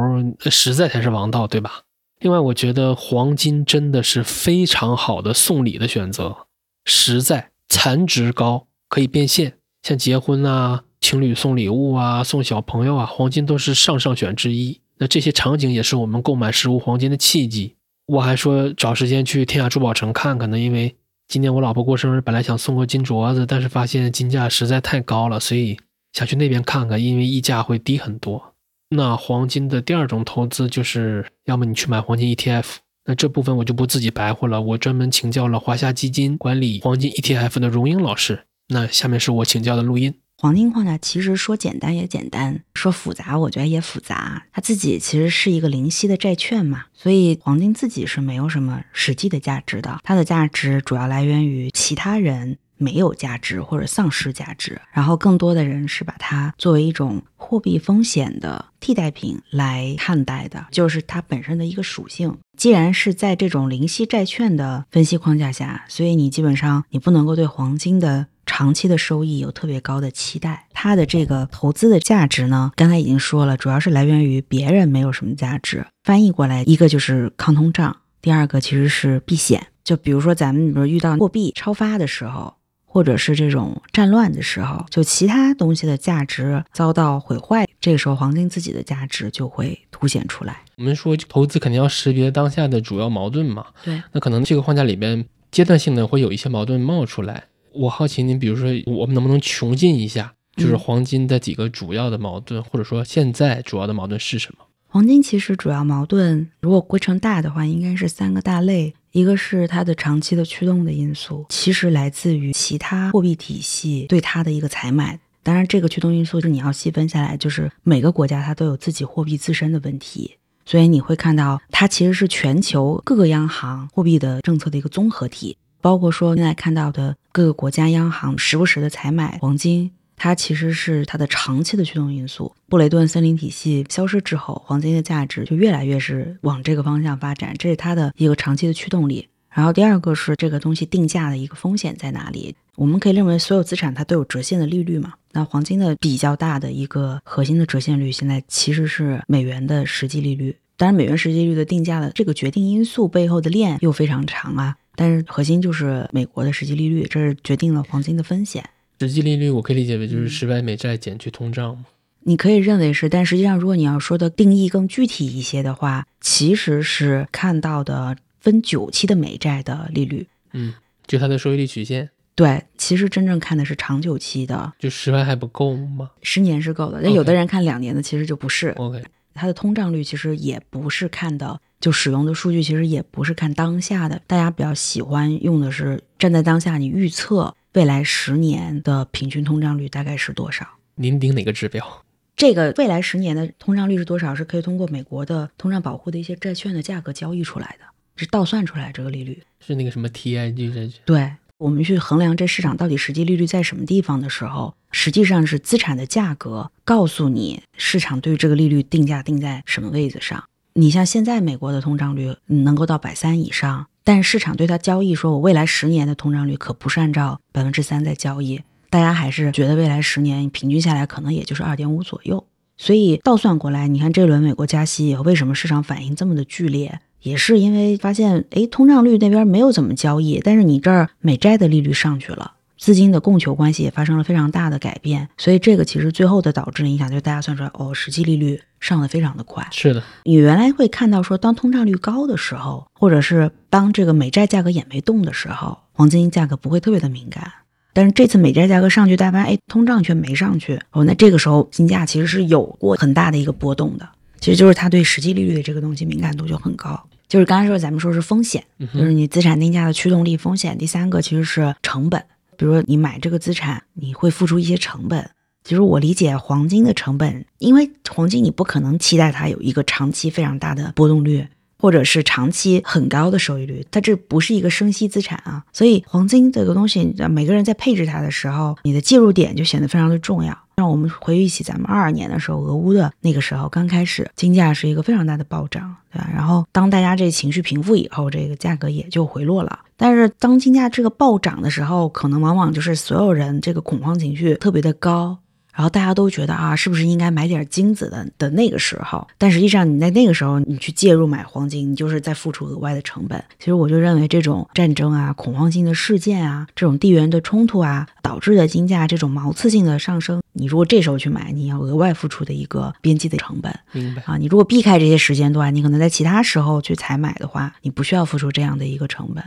[0.52, 1.84] 实在才是王道，对吧？
[2.20, 6.49] 另外，我觉得黄金真的是非常好的送礼的选择。
[6.86, 14.82] 实在残值高，可以变现，像结婚啊、情侣送礼物啊、送小朋友啊，黄金都是上上选之一。
[14.98, 17.76] 那这些场景也是我们购买实物黄金的契机。
[18.08, 20.96] 我还说找时间去天下珠宝城看看呢，因为
[21.28, 25.80] 今年我老婆过生日，本来想送个金镯子，但是发现金价实在太高了，所以
[26.12, 28.56] 想去那边看看，因为溢价会低很多。
[28.90, 32.78] 那黄金的第二种投资就是，要么你去买黄金 ETF。
[33.10, 38.46] 那这部分我就不自己白活了，我专门请教了华夏基金管理黄金 ETF 的荣英老师。
[38.68, 40.14] 那下面是我请教的录音。
[40.38, 44.46] 黄金框架其实说简单也简单，说复杂我觉得也复杂。
[44.52, 50.00] 它自己其实是一个零息的债券嘛，所以黄金自己是没有什么实际的价值的。
[50.04, 62.36] 它的价值主要来源于其他人没有价值或者丧失价值，然后更多的人是把它作为一种货币风险的替代品来看待的，就是它本身的一个属性。
[62.58, 70.68] 既然是在这种零息债券的分析框架下，所以你基本上你不能够对黄金的长期的收益有特别高的期待。
[70.74, 75.86] 它的这个投资的价值呢，刚才已经说了，主要是来源于别人没有什么价值。
[76.04, 79.68] 翻译过来，一个就是抗通胀，第二个其实是避险。
[79.84, 82.59] 就比如说咱们比如遇到货币超发的时候。
[82.92, 90.64] 或者是这种战乱的时候，就其他东西的价值遭到毁坏，这个时候黄金自己的价值就会凸显出来。
[90.78, 97.44] 我们说投资肯定要识别当下的主要矛盾嘛，对，那可能这个框架里边阶段性的会有一些矛盾冒出来。
[97.74, 104.66] 我好奇您，比如说我们能不能穷尽一下，就是黄金的几个主要的矛盾，或者说现在主要的矛盾是什么？
[104.88, 108.96] 黄金其实主要矛盾，如果归成大的话，应该是三个大类。
[109.12, 115.20] 一个是它的长期的驱动的因素，其实来自于其他货币体系对它的一个采买。
[115.42, 120.36] 当然，这个驱动因素是你要细分下来，就是每个国家它都有自己货币自身的问题，
[120.66, 129.92] 所以你会看到它其实是全球各个央行货币的政策的一个综合体，包括说现在看到的各个国家央行时不时的采买黄金。
[130.20, 132.54] 它其实是它的长期的驱动因素。
[132.68, 139.28] 布雷顿森林体系消失之后，黄金的价值就越来越是往这个方向发展，这是它的一个长期的驱动力。
[139.50, 142.54] 然后第二个是这个东西定价的一个风险在哪里？
[142.76, 145.14] 我们可以认为所有资产它都有折现的利率嘛？
[145.32, 150.56] 那黄金的比较大的一个核心的折现率，现在其实是美元的实际利率。
[150.78, 154.76] 当然，美元实际利率的定价的这个决定因素背后的链又非常长啊。
[154.96, 158.64] 但是核心就是美国的实际利率，这是决定了黄金的风险。
[159.00, 161.86] 实际利率我可以理解为就是十百美债减去通胀吗？
[162.22, 170.28] 你可以认为是，但实际上如果你要说的定义更具体一些的话，其实是看到的分九期的美债的利率。
[170.52, 170.74] 嗯，
[171.08, 172.10] 就它的收益率曲线。
[172.36, 174.74] 对，其实真正看的是长久期的。
[174.78, 176.12] 就十万还不够吗？
[176.22, 178.70] 十年是够的，但有的人看两年的其实就不是。
[178.72, 179.02] OK，
[179.34, 184.22] 它的通胀率其实也不是看的，就使用的数据其实也不是看当下的。
[184.28, 187.56] 大家比较喜欢用的是站在当下，你预测。
[187.74, 190.68] 未来十年的平均通胀率大概是多少？
[190.96, 192.04] 您定哪个指标？
[192.36, 194.34] 这个未来十年的通胀率是多少？
[194.34, 199.44] 是可以通过美国的通胀保护的一些债券的价格交易出来的，是倒算出来这个利率。
[199.60, 200.94] 是那个什么 TIG 债券？
[201.06, 210.44] 对，我们去衡量这市场到底实际利率在什么地方的时候，实际上是资产的价格告诉你市场对于这个利率定价定在什么位置上。
[210.74, 213.86] 你像现在美国的通胀率能够到百三以上。
[214.04, 222.46] 但市场对它交易说，我未来十年的通胀率可不是按照百分之三在交易，大家还是觉得未来十年平均下来可能也就是二点五左右。
[222.78, 227.00] 所以倒算过来，你看这轮美国加息以后，为什么市场反应这么的剧烈？
[227.22, 232.54] 也是因为发现，哎，通胀率那边没有怎么交易，但是你这儿美债的利率上去了。
[232.80, 239.68] 资金的供求关系也发生了非常大的改变，所以这个其实最后的导致的影响就是大家算出来，哦，实际利率上的非常的快。
[239.72, 247.52] 是的，你原来会看到说，当通胀率高的时候，或者是当这个美债价格也没动的时候，黄金价格不会特别的敏感。
[247.92, 254.08] 但是这次美债价格上去，大家发现，哎，通胀却没上去，哦，那这个时候金价其实是有过很大的一个波动的。
[254.40, 256.98] 其实就是它对实际利率的这个东西敏感度就很高。
[257.28, 258.64] 就是刚才说咱们说是风险，
[258.94, 260.78] 就是你资产定价的驱动力风险。
[260.78, 262.24] 第三个其实是成本。
[262.60, 265.32] 比如说，你买这个资产，你会付出一些成本。
[265.64, 271.48] 其实我理解黄金的成本，因为黄金你不可能期待它有一个长期非常大的波动率，
[271.80, 275.64] 或者是长期很高的收益率，它这不是一个生息资产啊。
[275.72, 280.56] 所以黄金这个东西，每个人在配置它的时候，你的介入点就显得非常的重要。
[280.76, 286.30] 让我们回忆起咱们二二年的时候，俄乌的那个时候刚开始，金价是一个非常大的暴涨，对吧？
[286.34, 289.80] 然后当大家这情绪平复以后，这个价格也就回落了。
[289.98, 295.38] 但是当金价这个暴涨的时候，可能往往就是所有人这个恐慌情绪特别的高。
[295.80, 299.26] 然后大家都觉得啊，是不是应该买点金子的的那个时候？
[299.38, 303.42] 但实际上你在那个时候你去介入买黄金，你就是在付出额外的成本。
[303.60, 313.74] 其实我就认为这种战争啊、恐慌性的事件啊、这种地缘的冲突啊导致的金价这种毛刺性的上升，你如果这时候去买，你要额外付出的一个边际的成本。
[313.94, 314.36] 明白啊？
[314.36, 319.42] 你如果避开这些时间段，你可能在其他时候去采买的话，你不需要付出这样的一个成本。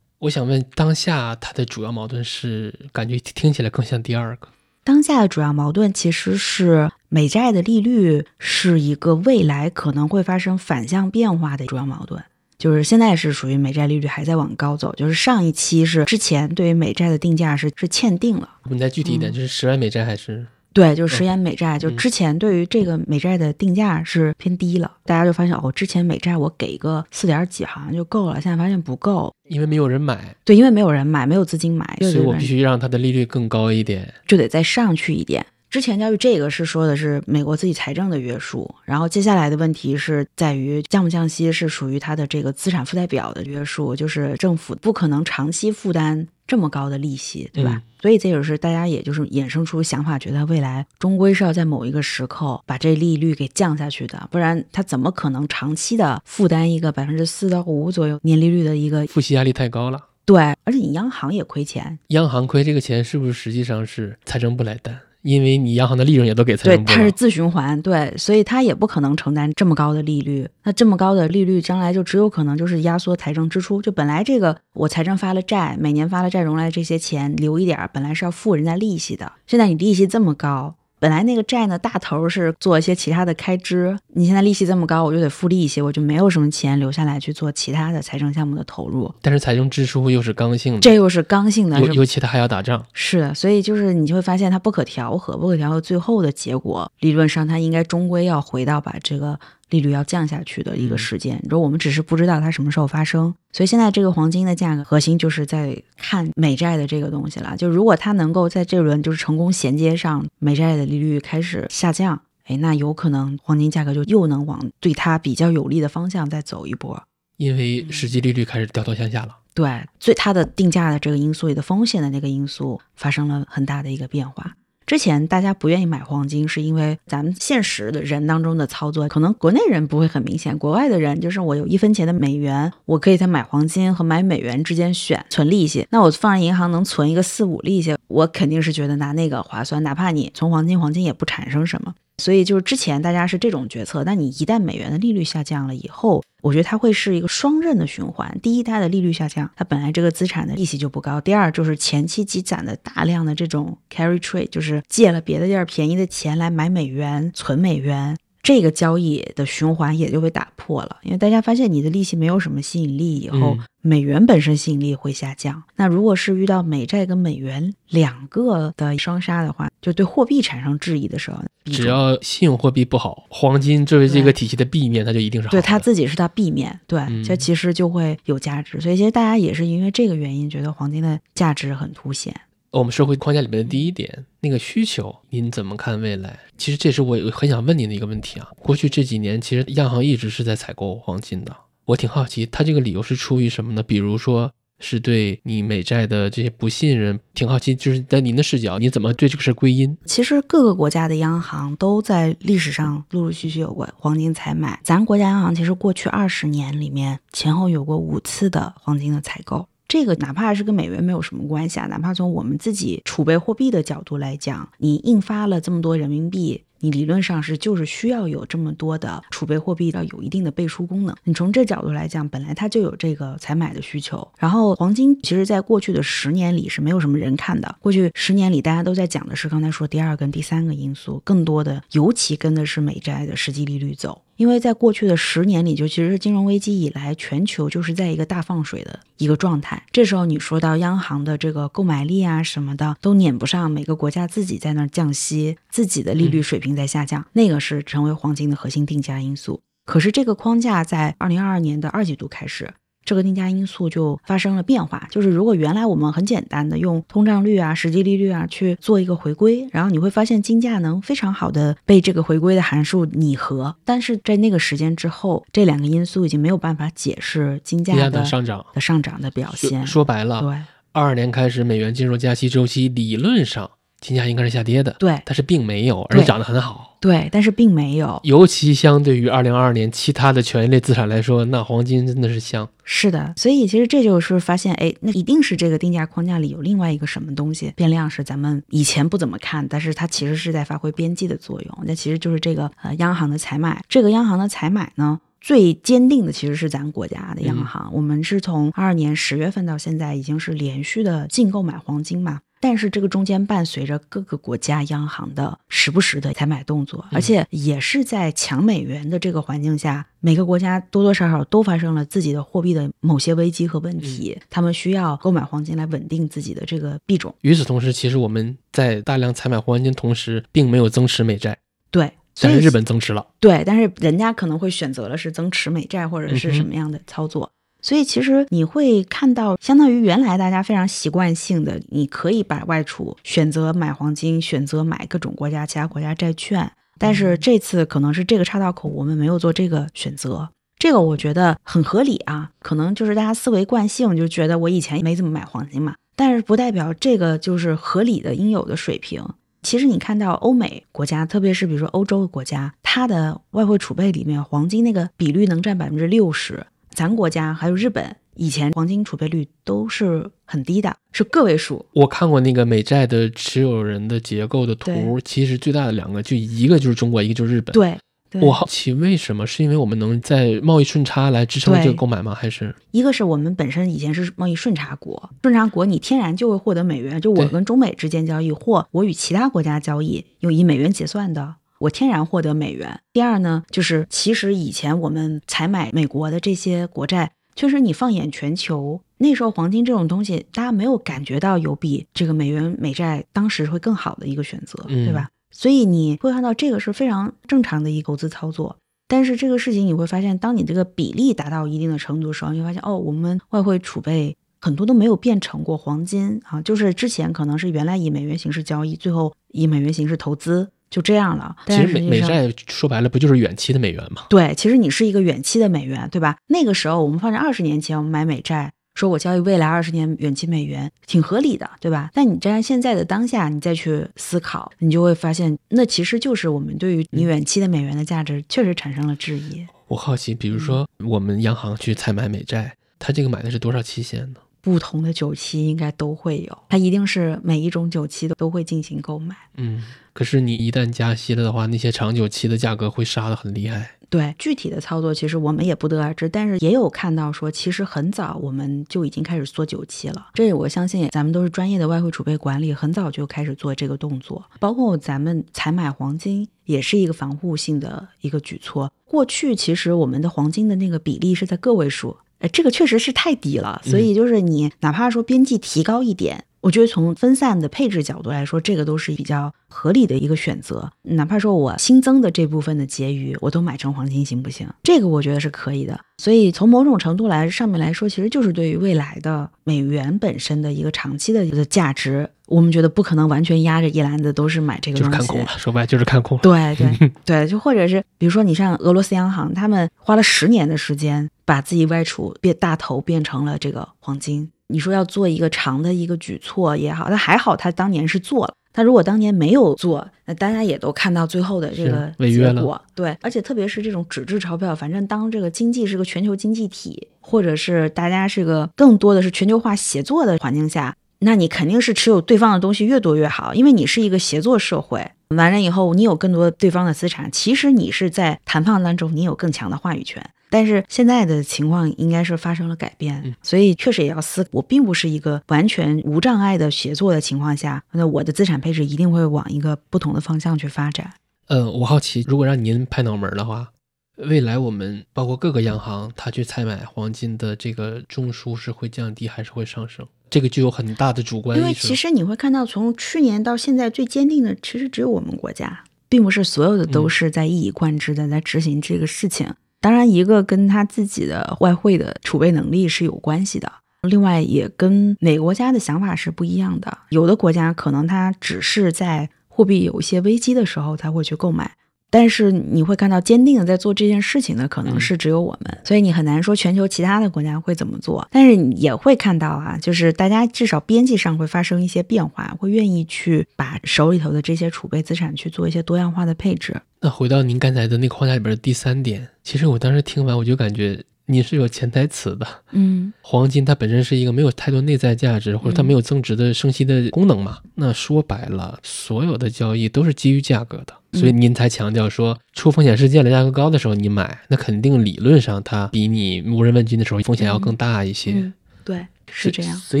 [0.20, 4.48] 我想问，当下它的主要矛盾是，感觉听起来更像第二个。
[4.88, 12.22] 当下的主要矛盾其实是美债的利率是一个未来可能会发生反向变化的主要矛盾，
[12.56, 18.48] 就是现在是属于美债利率还在往高走，就是上一期是之前对于美债的定价是是欠定了。
[18.70, 29.32] 你再具体一点，就是十万美债还是对，就是食盐美债，就嗯之前对于这个美债的定价是偏低了，大家就发现哦，之前美债我给个四点几好像就够了，现在发现不够。
[29.48, 34.12] 因为没有人买，对，因为没有人买，没有资金买，所以我必须让它的利率更高一点。
[34.26, 35.44] 就得再上去一点。
[35.70, 47.70] 之前教育这个是说的是美国自己财政的约束，然后接下来的问题是在于降不降息是属于它的这个资产负债表的约束，就是政府不可能长期负担这么高的利息，对吧？
[47.76, 65.00] 嗯所以这就是大家也就是衍生出想法，觉得未来终归是要在某一个时刻把这利率给降下去的，不然它怎么可能长期的负担一个百分之四到五左右年利率的一个付息压力太高了，对，而且你央行也亏钱，央行亏这个钱是不是实际上是财政部来担？
[65.28, 66.96] 因为你央行的利润也都给财对，政部了。
[66.96, 70.48] 它是自循环，对，所以它也不可能承担这么高的利率。
[70.64, 73.82] 那这么高的利率，将来就只有可能就是压缩财政支出。
[73.82, 80.76] 就本来这个我财政发了债，每年发了债融来这些钱留一点儿，本来是要付人家利息的，现在你利息这么高。
[80.98, 92.84] 本来那个债呢，大头是做一些其他的开支，你现在利息这么高，我就得付利息，我就没有什么钱留下来去做其他的财政项目的投入，但是财政支出又是刚性的，这又是刚性的，尤尤其他还要打仗。
[92.92, 99.38] 是的，所以就是你就会发现它不可调和，不可调和，最后的结果理论上它应该终归要回到把这个
[99.70, 101.38] 利率要降下去的一个嗯时间。
[101.42, 107.56] 你说我们只是不知道它什么时候发生，所以现在这个黄金的价格核心就是在看美债的这个东西了。
[107.56, 117.02] 就如果它能够在这轮就是成功衔接上美债的利率开始下降，哎，那有可能黄金价格就又能往对它比较有利的方向再走一波。
[117.36, 119.36] 因为实际利率开始掉头向下了。
[119.54, 124.54] 对，所以它的定价的这个因素里的风险的那个因素发生了很大的一个变化。
[124.88, 135.86] 之前大家不愿意买黄金，是因为咱们现实的人当中的操作，可能国内人不会很明显，国外的人就是我有一分钱的美元，我可以在买黄金和买美元之间选存利息。
[135.90, 141.94] 那我放在银行能存一个四五利息，我肯定是觉得拿那个划算，哪怕你存黄金，黄金也不产生什么。
[142.18, 148.36] 所以就是之前大家是这种决策，但你一旦美元的利率下降了以后，我觉得它会是一个双刃的循环。
[148.42, 158.16] 第一，它的利率下降，它本来这个资产的利息就不高；第二，就是前期积攒的大量的这种 carry trade，就是借了别的地儿便宜的钱来买美元、存美元。
[158.42, 165.62] 这个交易的循环也就被打破了，因为大家发现你的利息没有什么吸引力以后，嗯美元本身吸引力会下降。
[165.76, 175.58] 那如果是遇到美债跟美元两个的双杀的话，就对货币产生质疑的时候，只要信用货币不好，黄金作为这个体系的币面，它就一定是好的。
[175.58, 178.80] 对它自己是它币面，对，嗯这其实就会有价值。
[178.80, 182.34] 所以其实大家也是因为这个原因，觉得黄金的价值很凸显。
[182.70, 186.38] 我们说回框架里面的第一点，那个需求，您怎么看未来？
[186.58, 188.48] 其实这是我很想问您的一个问题啊。
[188.58, 191.56] 过去这几年，其实央行一直是在采购黄金的，
[191.86, 193.82] 我挺好奇，它这个理由是出于什么呢？
[193.82, 199.96] 比如说是对你美债的这些不信任，挺好奇，就是在您的视角，你怎么对这个事归因？
[200.04, 204.78] 其实各个国家的央行都在历史上陆陆续续有过黄金采买。
[204.84, 209.66] 咱国家央行其实过去二十年里面前后有过五次的黄金的采购。
[209.88, 221.14] 这个哪怕是跟美元没有什么关系啊，哪怕从我们自己储备货币的角度来讲，你印发了这么多人民币，你理论上是就是需要有这么多的储备货币，要有一定的背书功能。
[221.24, 224.26] 你从这角度来讲，本来它就有这个采买的需求。
[224.38, 234.22] 然后黄金其实在过去的十年里是没有什么人看的，过去十年里大家都在讲的是刚才说第二跟第三个因素，更多的尤其跟的是美债的实际利率走。
[234.36, 239.82] 因为在过去的十年里，就其实是金融危机以来，全球就是在一个大放水的一个状态。
[239.90, 249.60] 这时候你说到央行的这个购买力啊什么的，都撵不上，每个国家自己在那儿降息，自己的利率水平在下降，那个是成为黄金的核心定价因素。
[249.84, 252.74] 可是这个框架在二零二二年的二季度开始，
[253.06, 255.08] 这个定价因素就发生了变化。
[255.10, 263.74] 就是如果原来我们很简单的用通胀率啊、实际利率啊去做一个回归，然后你会发现金价能非常好的被这个回归的函数拟合。
[263.86, 269.86] 但是在那个时间之后，这两个因素已经没有办法解释金价的上涨，的上涨的表现。
[269.86, 270.50] 说白了，对
[270.92, 276.96] 二二年开始美元进入加息周期，理论上金价应该是下跌的，对但是并没有，而且涨得很好。
[277.00, 278.18] 对，但是并没有。
[278.24, 282.68] 尤其相对于二零二二年其他的权益类资产来说，那黄金真的是香。
[282.82, 291.78] 是的，所以其实这就是发现，哎，那一定是这个定价框架里有另外一个什么东西变量是咱们以前不怎么看，但是它其实是在发挥边际的作用。
[291.84, 295.20] 那其实就是这个呃央行的采买，这个央行的采买呢。
[295.40, 302.40] 最坚定的其实是咱国家的央行，我们是从二二年十月份到现在，已经是连续的净购买黄金嘛。
[302.60, 317.34] 但是这个中间伴随着各个国家央行的时不时的采买动作，而且也是在强美元的这个环境下，每个国家多多少少都发生了自己的货币的某些危机和问题，他们需要购买黄金来稳定自己的这个币种。
[317.42, 321.56] 与此同时，其实我们在大量采买黄金同时，并没有增持美债，
[321.90, 323.26] 对，但是日本增持了。
[323.40, 327.50] 对，但是人家可能会选择了是增持美债或者是什么样的操作。
[327.80, 336.70] 所以其实你会看到，相当于原来大家非常习惯性的，你可以把外储选择买黄金，选择买各种国家其他国家债券。
[336.98, 340.48] 但是这次可能是这个岔道口，我们没有做这个选择，
[340.78, 342.50] 这个我觉得很合理啊。
[342.58, 349.24] 可能就是大家思维惯性就觉得我以前没怎么买黄金嘛，但是不代表这个就是合理的应有的水平。
[349.62, 356.66] 其实你看到欧美国家，特别是比如说欧洲的国家，它的外汇储备里面黄金那个比率能占百分之六十，
[356.98, 361.86] 咱国家还有日本以前黄金储备率都是很低的，是个位数。
[361.92, 367.96] 我看过那个美债的持有人的结构的图，其实最大的两个就一个就是中国，一个就是日本。，对，
[368.28, 369.46] 对我好奇为什么？
[369.46, 372.34] 是因为我们能在贸易顺差来支撑这个购买吗？
[372.34, 381.54] 还是一个是我们本身以前是贸易顺差国，顺差国你天然就会获得美元，就我跟中美之间交易，或我与其他国家交易，用以美元结算的。
[381.80, 383.00] 我天然获得美元。
[383.12, 395.28] 第二呢，就是其实以前我们采买美国的这些国债，确实你放眼全球，那时候黄金这种东西，大家没有感觉到有比这个美元美债当时会更好的一个选择，嗯对吧？
[395.50, 398.76] 所以你会看到这个是非常正常的一个投资操作。
[399.08, 411.54] 但是这个事情你会发现，当你这个比例达到一定的程度的时候，你会发现哦，我们外汇储备很多都没有变成过黄金啊，就是之前可能是原来以美元形式交易，最后以美元形式投资，就这样了。
[411.66, 414.22] 其实美债说白了不就是远期的美元吗？
[414.30, 416.36] 对，其实你是一个远期的美元，对吧？
[416.46, 422.10] 那个时候我们放在二十年前，我们买美债，说我交易未来二十年远期美元，挺合理的，对吧？
[422.14, 429.66] 但你站在现在的当下，你再去思考，你就会发现，那其实就是我们对于你远期的美元的价值确实产生了质疑。
[429.88, 434.40] 我好奇，比如嗯说我们央行去采买美债，它这个买的是多少期限呢？
[434.60, 439.34] 不同的酒期应该都会有，它一定是每一种酒期都都会进行购买。
[439.56, 439.82] 嗯，
[440.18, 443.92] 可是你一旦加息了的话，那些长久期的价格会杀得很厉害。
[444.10, 450.30] 对具体的操作，其实我们也不得而知，但是也有看到说，其实很早我们就已经开始缩酒期了。
[450.34, 454.44] 这我相信，咱们都是专业的外汇储备管理，很早就开始做这个动作。
[454.58, 458.90] 包括咱们采买黄金，也是一个防护性的一个举措。
[459.04, 466.44] 过去其实我们的黄金的那个比例是在个位数，呃，这个确实是太低了，所以就是你哪怕说边际提高一点。
[466.68, 470.92] 我觉得从分散的配置角度来说，这个都是比较合理的一个选择。
[471.02, 474.68] 哪怕说我新增的这部分的结余，我都买成黄金，行不行？
[474.82, 475.98] 这个我觉得是可以的。
[476.18, 485.16] 所以从某种程度来上面来说，其实就是对于未来的美元本身的一个长期的一个价值，我们觉得不可能完全压着一篮子都是买这个东西。
[485.16, 486.42] 就是看空了，说白了就是看空了。
[486.42, 494.50] 对对 对，就或者是比如说，你像俄罗斯央行，他们花了十年的时间，把自己外储变大头变成了这个黄金。
[494.68, 498.54] 你说要做一个长的一个举措也好，那还好他当年是做了。
[498.70, 502.80] 他如果当年没有做，那大家也都看到最后的这个是违约了结果。
[502.94, 515.10] 对，而且特别是这种纸质钞票，反正当这个经济是个全球经济体，或者是大家是个更多的是全球化协作的环境下，那你肯定是持有对方的东西越多越好，因为你是一个协作社会。
[515.28, 520.24] 完了以后，你有更多对方的资产，其实你是在谈判当中你有更强的话语权。
[520.50, 524.46] 但是现在的情况应该是发生了改变，所以确实也要思。
[524.52, 531.12] 我并不是一个完全无障碍的协作的情况下，那我的资产配置一定会往一个不同的方向去发展。
[531.48, 533.68] 呃，我好奇，如果让您拍脑门儿的话，
[534.16, 540.06] 未来我们包括各个央行，它去采买黄金的这个中枢是会降低还是会上升？
[540.30, 541.72] 这个具有很大的主观因为。
[541.74, 549.54] 其实你会看到，从去年到现在最坚定的，其实只有我们国家，并不是所有的都是在一以贯之的在执行这个事情。
[549.80, 553.70] 当然，一个跟他自己的外汇的储备能力是有关系的，
[554.02, 556.98] 另外也跟每个国家的想法是不一样的。
[557.10, 561.76] 有的国家可能它只是在货币有一些危机的时候才会去购买。
[562.10, 568.26] 但是你会看到，坚定的在做这件事情的可能是只有我们，所以你很难说全球其他的国家会怎么做。
[568.30, 576.74] 但是你也会看到啊，就是大家至少边际上会发生一些变化，会愿意去把手里头的这些储备资产去做一些多样化的配置。
[577.00, 582.46] 那回到您刚才的那个框架里边的第三点，其实我当时听完我就感觉你是有潜台词的。
[582.72, 587.58] 嗯，黄金它本身是一个没有太多内在价值，或者它没有增值的升息的功能嘛。
[587.74, 598.32] 那说白了，所有的交易都是基于价格的，所以您才强调说，出风险事件的，价格高的时候你买，那肯定理论上它比你无人问津的时候风险要更大一些。
[598.32, 598.52] 嗯
[598.84, 599.76] 对，是这样。
[599.76, 600.00] 所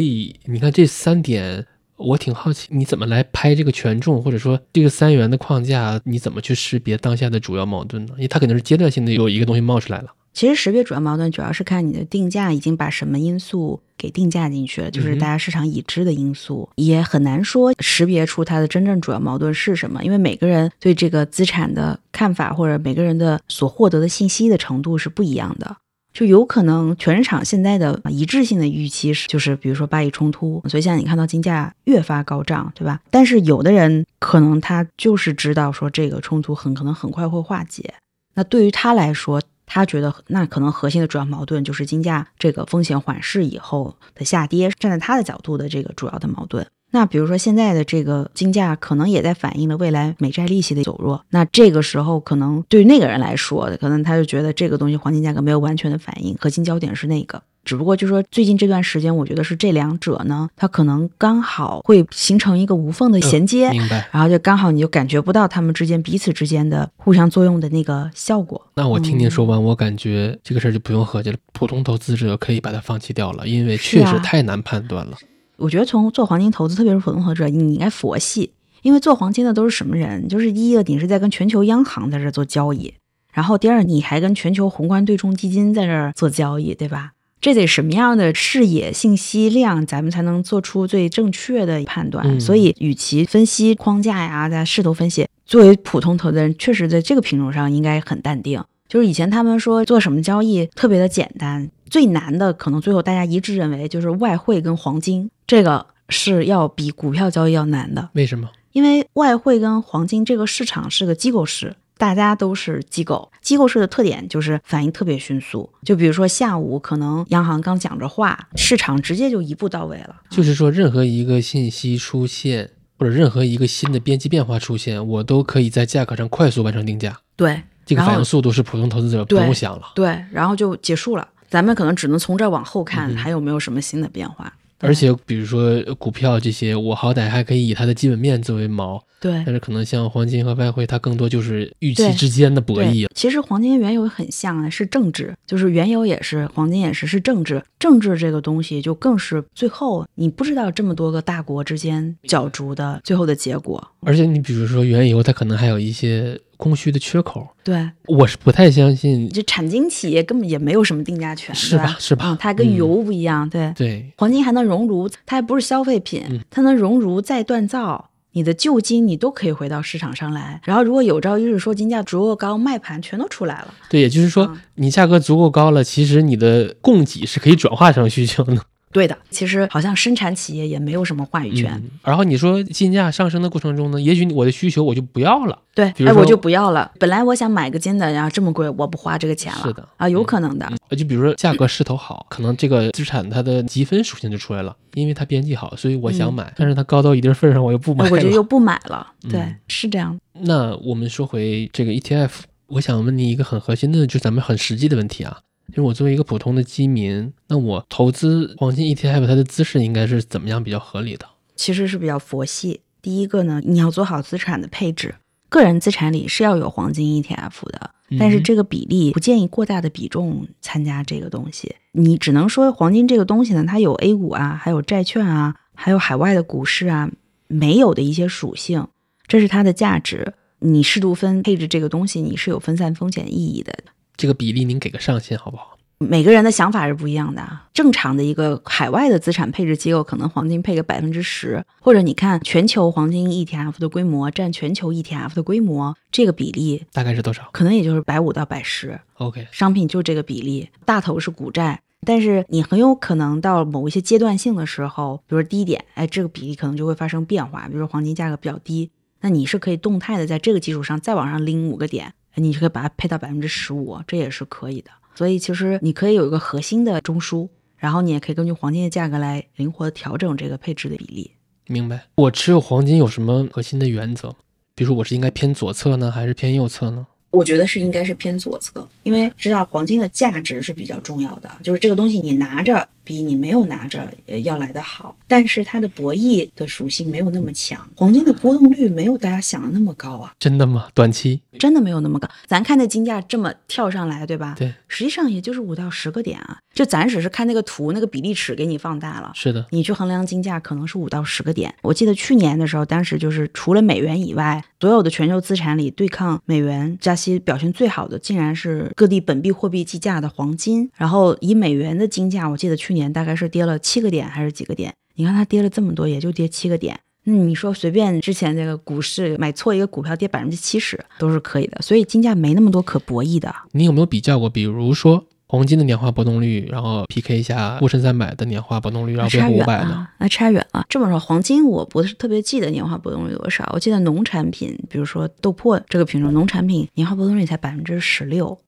[0.00, 8.12] 以你看这三点，我挺好奇，你怎么来拍这个权重，或者说这个三元的框架，你怎么去识别当下的主要矛盾呢？
[8.16, 10.06] 因为它肯定是阶段性的有一个东西冒出来了。
[10.32, 25.76] 其实识别主要矛盾主要是看你的定价已经把什么因素给定价进去了，就是大家市场已知的因素，也很难说识别出它的真正主要矛盾是什么，因为每个人对这个资产的看法或者每个人的所获得的信息的程度是不一样的。
[26.14, 33.00] 就有可能全市场现在的一致性的预期是，就是比如说巴以冲突，所以现在你看到金价越发高涨，对吧？
[33.10, 37.94] 但是有的人可能他就是知道说这个冲突很可能很快会化解，
[38.34, 46.66] 那对于他来说，他觉得那可能核心的主要矛盾就是金价这个风险缓释以后的下跌，站在他的角度的这个主要的矛盾。
[46.90, 57.42] 那比如说现在的这个金价可能也在反映了未来美债利息的走弱，那这个时候可能对于那个人来说，可能他就觉得这个东西黄金价格没有完全的反应，核心焦点是那个。
[57.64, 64.08] 只不过就说最近这段时间，我觉得是这两者呢，它可能刚好会形成一个无缝的衔接，明白？
[64.10, 68.64] 然后就刚好你就感觉不到他们之间彼此之间的互相作用的那个效果。
[68.76, 75.18] 那我听您说完，我感觉这个事儿就不用合计了，普通投资者可以把它放弃掉了，因为确实太难判断了。
[75.58, 78.52] 我觉得从做黄金投资，特别是普通投资者，你应该佛系，
[78.82, 80.28] 因为做黄金的都是什么人？
[80.28, 82.94] 就是第一个，你是在跟全球央行在这做交易，
[83.32, 87.12] 然后第二，你还跟全球宏观对冲基金在这儿做交易，对吧？
[87.40, 92.40] 这得什么样的视野、信息量，咱们才能做出最正确的判断？
[92.40, 98.62] 所以，与其分析框架呀，在势头分析，作为普通投资人，确实在这个品种上应该很淡定。
[98.88, 108.08] 就是以前他们说做什么交易特别的简单，最难的可能最后大家一致认为就是外汇跟黄金，这个是要比股票交易要难的。
[108.14, 108.48] 为什么？
[108.72, 115.68] 因为外汇跟黄金这个市场是个机构市，大家都是机构，机构市的特点就是反应特别迅速。
[115.82, 120.16] 就比如说下午可能央行刚讲着话，市场直接就一步到位了。
[120.30, 127.18] 就是说任何一个信息出现，或者任何一个新的边际变化出现，我都可以在价格上快速完成定价。
[127.36, 127.62] 对。
[127.88, 131.26] 这个反应速度是普通投资者不用想了，对，然后就结束了。
[131.48, 134.52] 咱们可能只能从这往后看，还有没有什么新的变化。
[134.80, 139.00] 而且，比如说股票这些，我好歹还可以以它的基本面作为锚。
[139.20, 143.08] 对，但是可能像黄金和外汇，它更多就是预期之间的博弈。
[143.12, 147.60] 其实黄金跟原油很像啊，是政治，就是原油也是，黄金也是，是政治。
[147.80, 153.84] 政治这个东西就更是最后你不知道这么多个大国之间角逐的最后的结果。
[154.02, 157.48] 而且你比如说原油，它可能还有一些供需的缺口。
[157.64, 161.96] 对，我是不太相信，这产金企业根本也没有什么定价权，是吧？
[161.98, 162.36] 是吧？
[162.38, 168.10] 它跟油不一样，对对，黄金还能熔炉，它还不是消费品，它能熔炉再锻造。
[168.32, 173.74] 你的旧金你都可以回到市场上来，然后如果有朝一日说金价足够高，卖盘全都出来了。
[173.88, 178.54] 对，也就是说你价格足够高了，其实你的供给是可以转化成需求的。
[178.98, 181.80] 对的，其实好像生产企业也没有什么话语权。
[182.02, 185.56] 然后你说金价上升的过程中呢，也许我的需求我就不要了。
[185.72, 186.90] 对，哎，我就不要了。
[186.98, 189.62] 本来我想买个金的，然后这么贵，我不花这个钱了。
[189.62, 190.68] 是的啊，有可能的。
[190.96, 196.52] 就比如说价格势头好，可能这个资产它的积分属性就出来了，因为它边际好，所以我想买。
[196.56, 198.10] 但是它高到一定份上，我又不买。
[198.10, 199.06] 我就又不买了。
[199.30, 200.18] 对，是这样。
[200.40, 202.30] 那我们说回这个 ETF，
[202.66, 205.38] 我想问你一个很核心的，就咱们很实际的问题啊。
[205.68, 211.26] 就是我作为一个普通的基民，那我投资黄金 ETF，它的姿势应该是怎么样比较合理的？
[211.54, 212.80] 其实是比较佛系。
[213.02, 215.14] 第一个呢，你要做好资产的配置，
[215.48, 221.76] 个人资产里是要有黄金 ETF 的，但是这个比例不建议过大的比重参加这个东西。
[221.92, 227.10] 你只能说黄金这个东西呢，它有 A 股啊，还有债券啊，还有海外的股市啊，
[227.46, 228.86] 没有的一些属性，
[229.26, 230.32] 这是它的价值。
[230.60, 233.72] 你适度分配置这个东西，你是有分散风险意义的。
[234.18, 235.78] 这个比例您给个上限好不好？
[235.98, 237.60] 每个人的想法是不一样的。
[237.72, 247.48] 正常的一个海外的资产配置机构，可能黄金配个百分之十，或者你看全球黄金 ETF 的规模占全球 ETF 的规模，这个比例大概是多少？
[247.52, 249.00] 可能也就是百五到百十。
[249.14, 257.68] OK，商品就这个比例，大头是股债，但是你很有可能到某一些阶段性的时候，比如说低点，哎，这个比例可能就会发生变化。
[257.68, 258.90] 比如说黄金价格比较低，
[259.20, 262.14] 那你是可以动态的在这个基础上再往上拎五个点。
[262.38, 264.90] 你就可以把它配到百分之十五，这也是可以的。
[265.14, 271.30] 所以其实你可以有一个核心的中枢，然后你也可以根据黄金的价格来灵活的调整这个配置的比例。
[271.66, 272.00] 明白。
[272.14, 274.34] 我持有黄金有什么核心的原则？
[274.74, 277.06] 比如说我是应该偏左侧呢，还是偏右侧呢？
[277.30, 281.50] 我觉得是应该是偏左侧，因为知道黄金的价值是比较重要的。
[281.62, 290.88] 就是这个东西你拿着比你没有拿着呃要来的好，但是它的博弈的属性没有那么强，黄金的波动率没有大家想的那么高啊，真的吗？
[290.92, 292.28] 短期真的没有那么高。
[292.46, 294.54] 咱看那金价这么跳上来，对吧？
[294.58, 299.32] 对，实际上也就是五到十个点啊，就咱只是看那个图，那个比例尺给你放大了。
[299.34, 301.74] 是的，你去衡量金价可能是五到十个点。
[301.80, 310.90] 我记得去年的时候，当时就是除了美元以外，所有的全球资产里对抗美元加息表现最好的，竟然是各地本币货币计价的黄金。
[310.94, 314.92] 然后以美元的金价，我记得去年大概是跌了七个点还是几个点？
[315.14, 316.98] 你看它跌了这么多，也就跌七个点。
[317.24, 323.54] 那你说随便之前这个股市买错一个股票跌百分之七十都是可以的，所以金价没那么多可博弈的。
[323.72, 324.48] 你有没有比较过？
[324.48, 330.86] 比如说黄金的年化波动率，然后 PK 一下沪深三百的年化波动率，然后标普五百的，那差远了。
[330.88, 338.58] 这么说，黄金我不是特别记得年化波动率多少，我记得农产品，比如说豆粕这个品种，农产品年化波动率才百分之十六，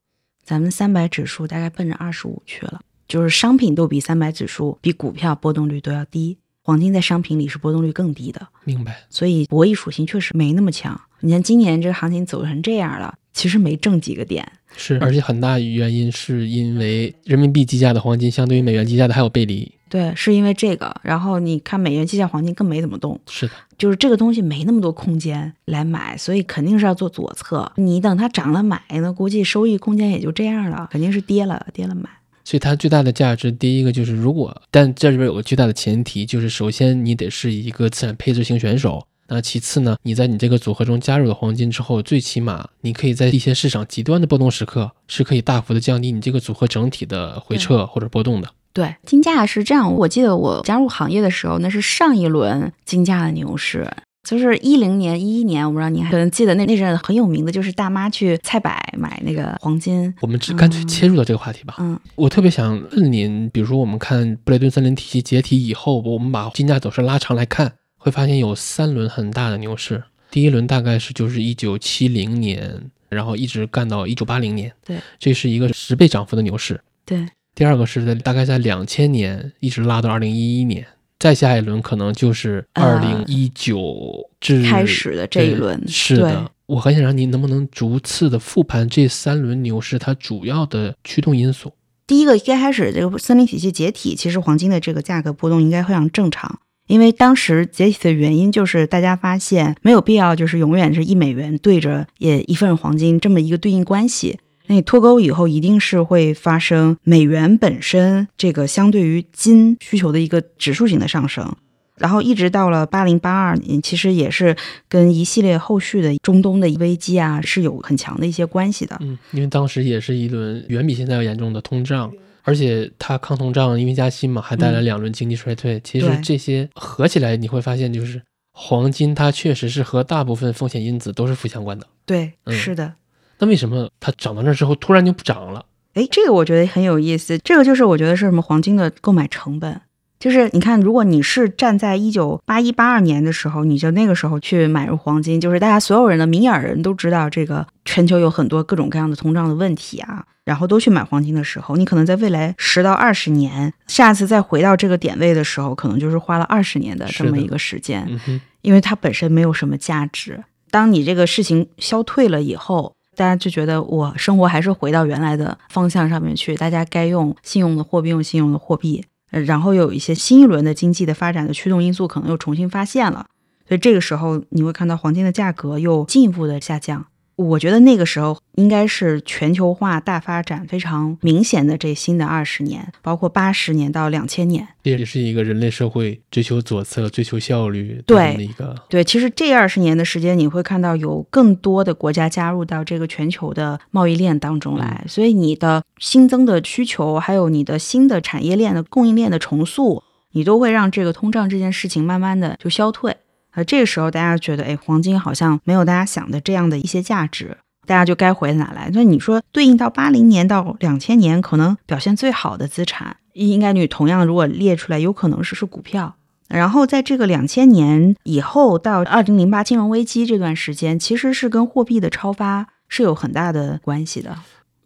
[0.43, 2.81] 咱们三百指数大概奔着二十五去了，
[3.11, 9.03] 就是商品都比三百指数比股票波动率都要低，黄金在商品里是波动率更低的，明白？
[9.09, 10.97] 所以博弈属性确实没那么强。
[11.19, 19.69] 你看今年这个行情走成这样了，其实没挣几个点，是，而且很大原因是因为人民币计价的黄金相对于美元计价的还有背离。
[19.89, 20.95] 对，是因为这个。
[21.03, 27.69] 然后你看美元计价黄金更没怎么动，是的，就是这个东西没那么多空间来买，所以肯定是要做左侧。
[27.75, 32.09] 你等它涨了买，那估计收益空间也就这样了，肯定是跌了跌了买。
[32.43, 39.05] 所以它最大的价值，第一个就是如果，但这里边有个巨大的前提，就是首先你得是一个资产配置型选手。
[39.27, 48.49] 那其次呢，你在你这个组合中加入了黄金之后，最起码你可以在一些市场极端的波动时刻，是可以大幅的降低你这个组合整体的回撤或者波动的。
[48.73, 49.93] 对，金价是这样。
[49.93, 53.89] 我记得我加入行业的时候，那是上一轮金价的牛市，
[54.23, 60.13] 就是一零年、一一年，我不知道您还可能记得那那阵很有名的，就是大妈去菜百买那个黄金。
[60.21, 61.75] 我们只干脆切入到这个话题吧。
[61.79, 70.03] 嗯，我特别想问您，比如说我们看布雷顿森林体系解体以后，我们把金价走势拉长来看，会发现有三轮很大的牛市。
[70.29, 76.79] 第一轮大概是就是一九七零年，然后一直干到一九八零年，对，这是一个十倍涨幅的牛市。
[77.03, 80.85] 对，第二个是在大概在两千年一直拉到二零一一年，
[81.21, 86.49] 再下一轮可能就是二零一九至开始的这一轮是的。
[86.65, 91.71] 我很想让您能不能逐次的复盘这三轮牛市它主要的驱动因素。
[92.07, 104.39] 第一个一开始这个森林体系解体，其实黄金的这个价格波动应该非常正常，因为当时解体的原因就是大家发现没有必要就是永远是一美元对着也一份黄金这么一个对应关系。
[104.71, 111.53] 那你脱钩以后，一定是会发生美元本身这个相对于金需求的一个指数型的上升，
[111.97, 114.55] 然后一直到了八零八二年，其实也是
[114.87, 118.97] 跟一系列后续的中东的危机啊是有很强的一些关系的。
[119.01, 122.09] 嗯，因为当时也是一轮远比现在要严重的通胀，
[122.43, 125.81] 而且它抗通胀，因为加息嘛，还带来两轮经济衰退。
[125.83, 128.21] 其实这些合起来，你会发现，就是
[128.53, 131.85] 黄金它确实是和大部分风险因子都是负相关的。
[132.05, 132.93] 对，嗯是的。
[133.41, 135.65] 那为什么它涨到那之后突然就不涨了？
[135.95, 137.37] 哎，这个我觉得很有意思。
[137.39, 139.81] 这个就是我觉得是什么黄金的购买成本，
[140.19, 158.05] 就是你看，如果你是站在一九八一八二年的时候，你就那个时候去买入黄金，就是大家所有人的明眼人都知道这个全球有很多各种各样的通胀的问题啊，然后都去买黄金的时候，你可能在未来十到二十年，下次再回到这个点位的时候，可能就是花了二十年的这么一个时间。
[158.07, 160.43] 嗯哼，因为它本身没有什么价值。
[160.69, 173.27] 当你这个事情消退了以后，大家就觉得我生活还是回到原来的方向上面去，大家该用信用的货币用信用的货币，然后有一些新一轮的经济的发展的驱动因素可能又重新发现了，
[173.67, 177.05] 所以这个时候你会看到黄金的价格又进一步的下降。
[177.41, 184.67] 我觉得那个时候应该是全球化大发展非常明显的这新的二十年，包括八十年到两千年。
[184.83, 188.75] 这也是一个人类社会追求左侧、追求效率对的一个。
[188.89, 203.15] 对，其实这二十年的时间，你会看到有更多的国家加入到这个全球的贸易链当中来，所以你的新增的需求，还有你的新的产业链的供应链的重塑，你都会让这个通胀这件事情慢慢的就消退。
[203.51, 208.89] 呃，这个时候大家觉得，哎，黄金好像没有大家想的这样的一些价值，大家就该回哪来？
[208.93, 216.15] 那你说对应到八零年到两千年，可能表现最好的资产，应该你同样如果列出来，有可能是是股票。
[216.47, 224.37] 然后在这个两千年以后到二零零八金融危机这段时间，其实是跟货币的超发是有很大的关系的。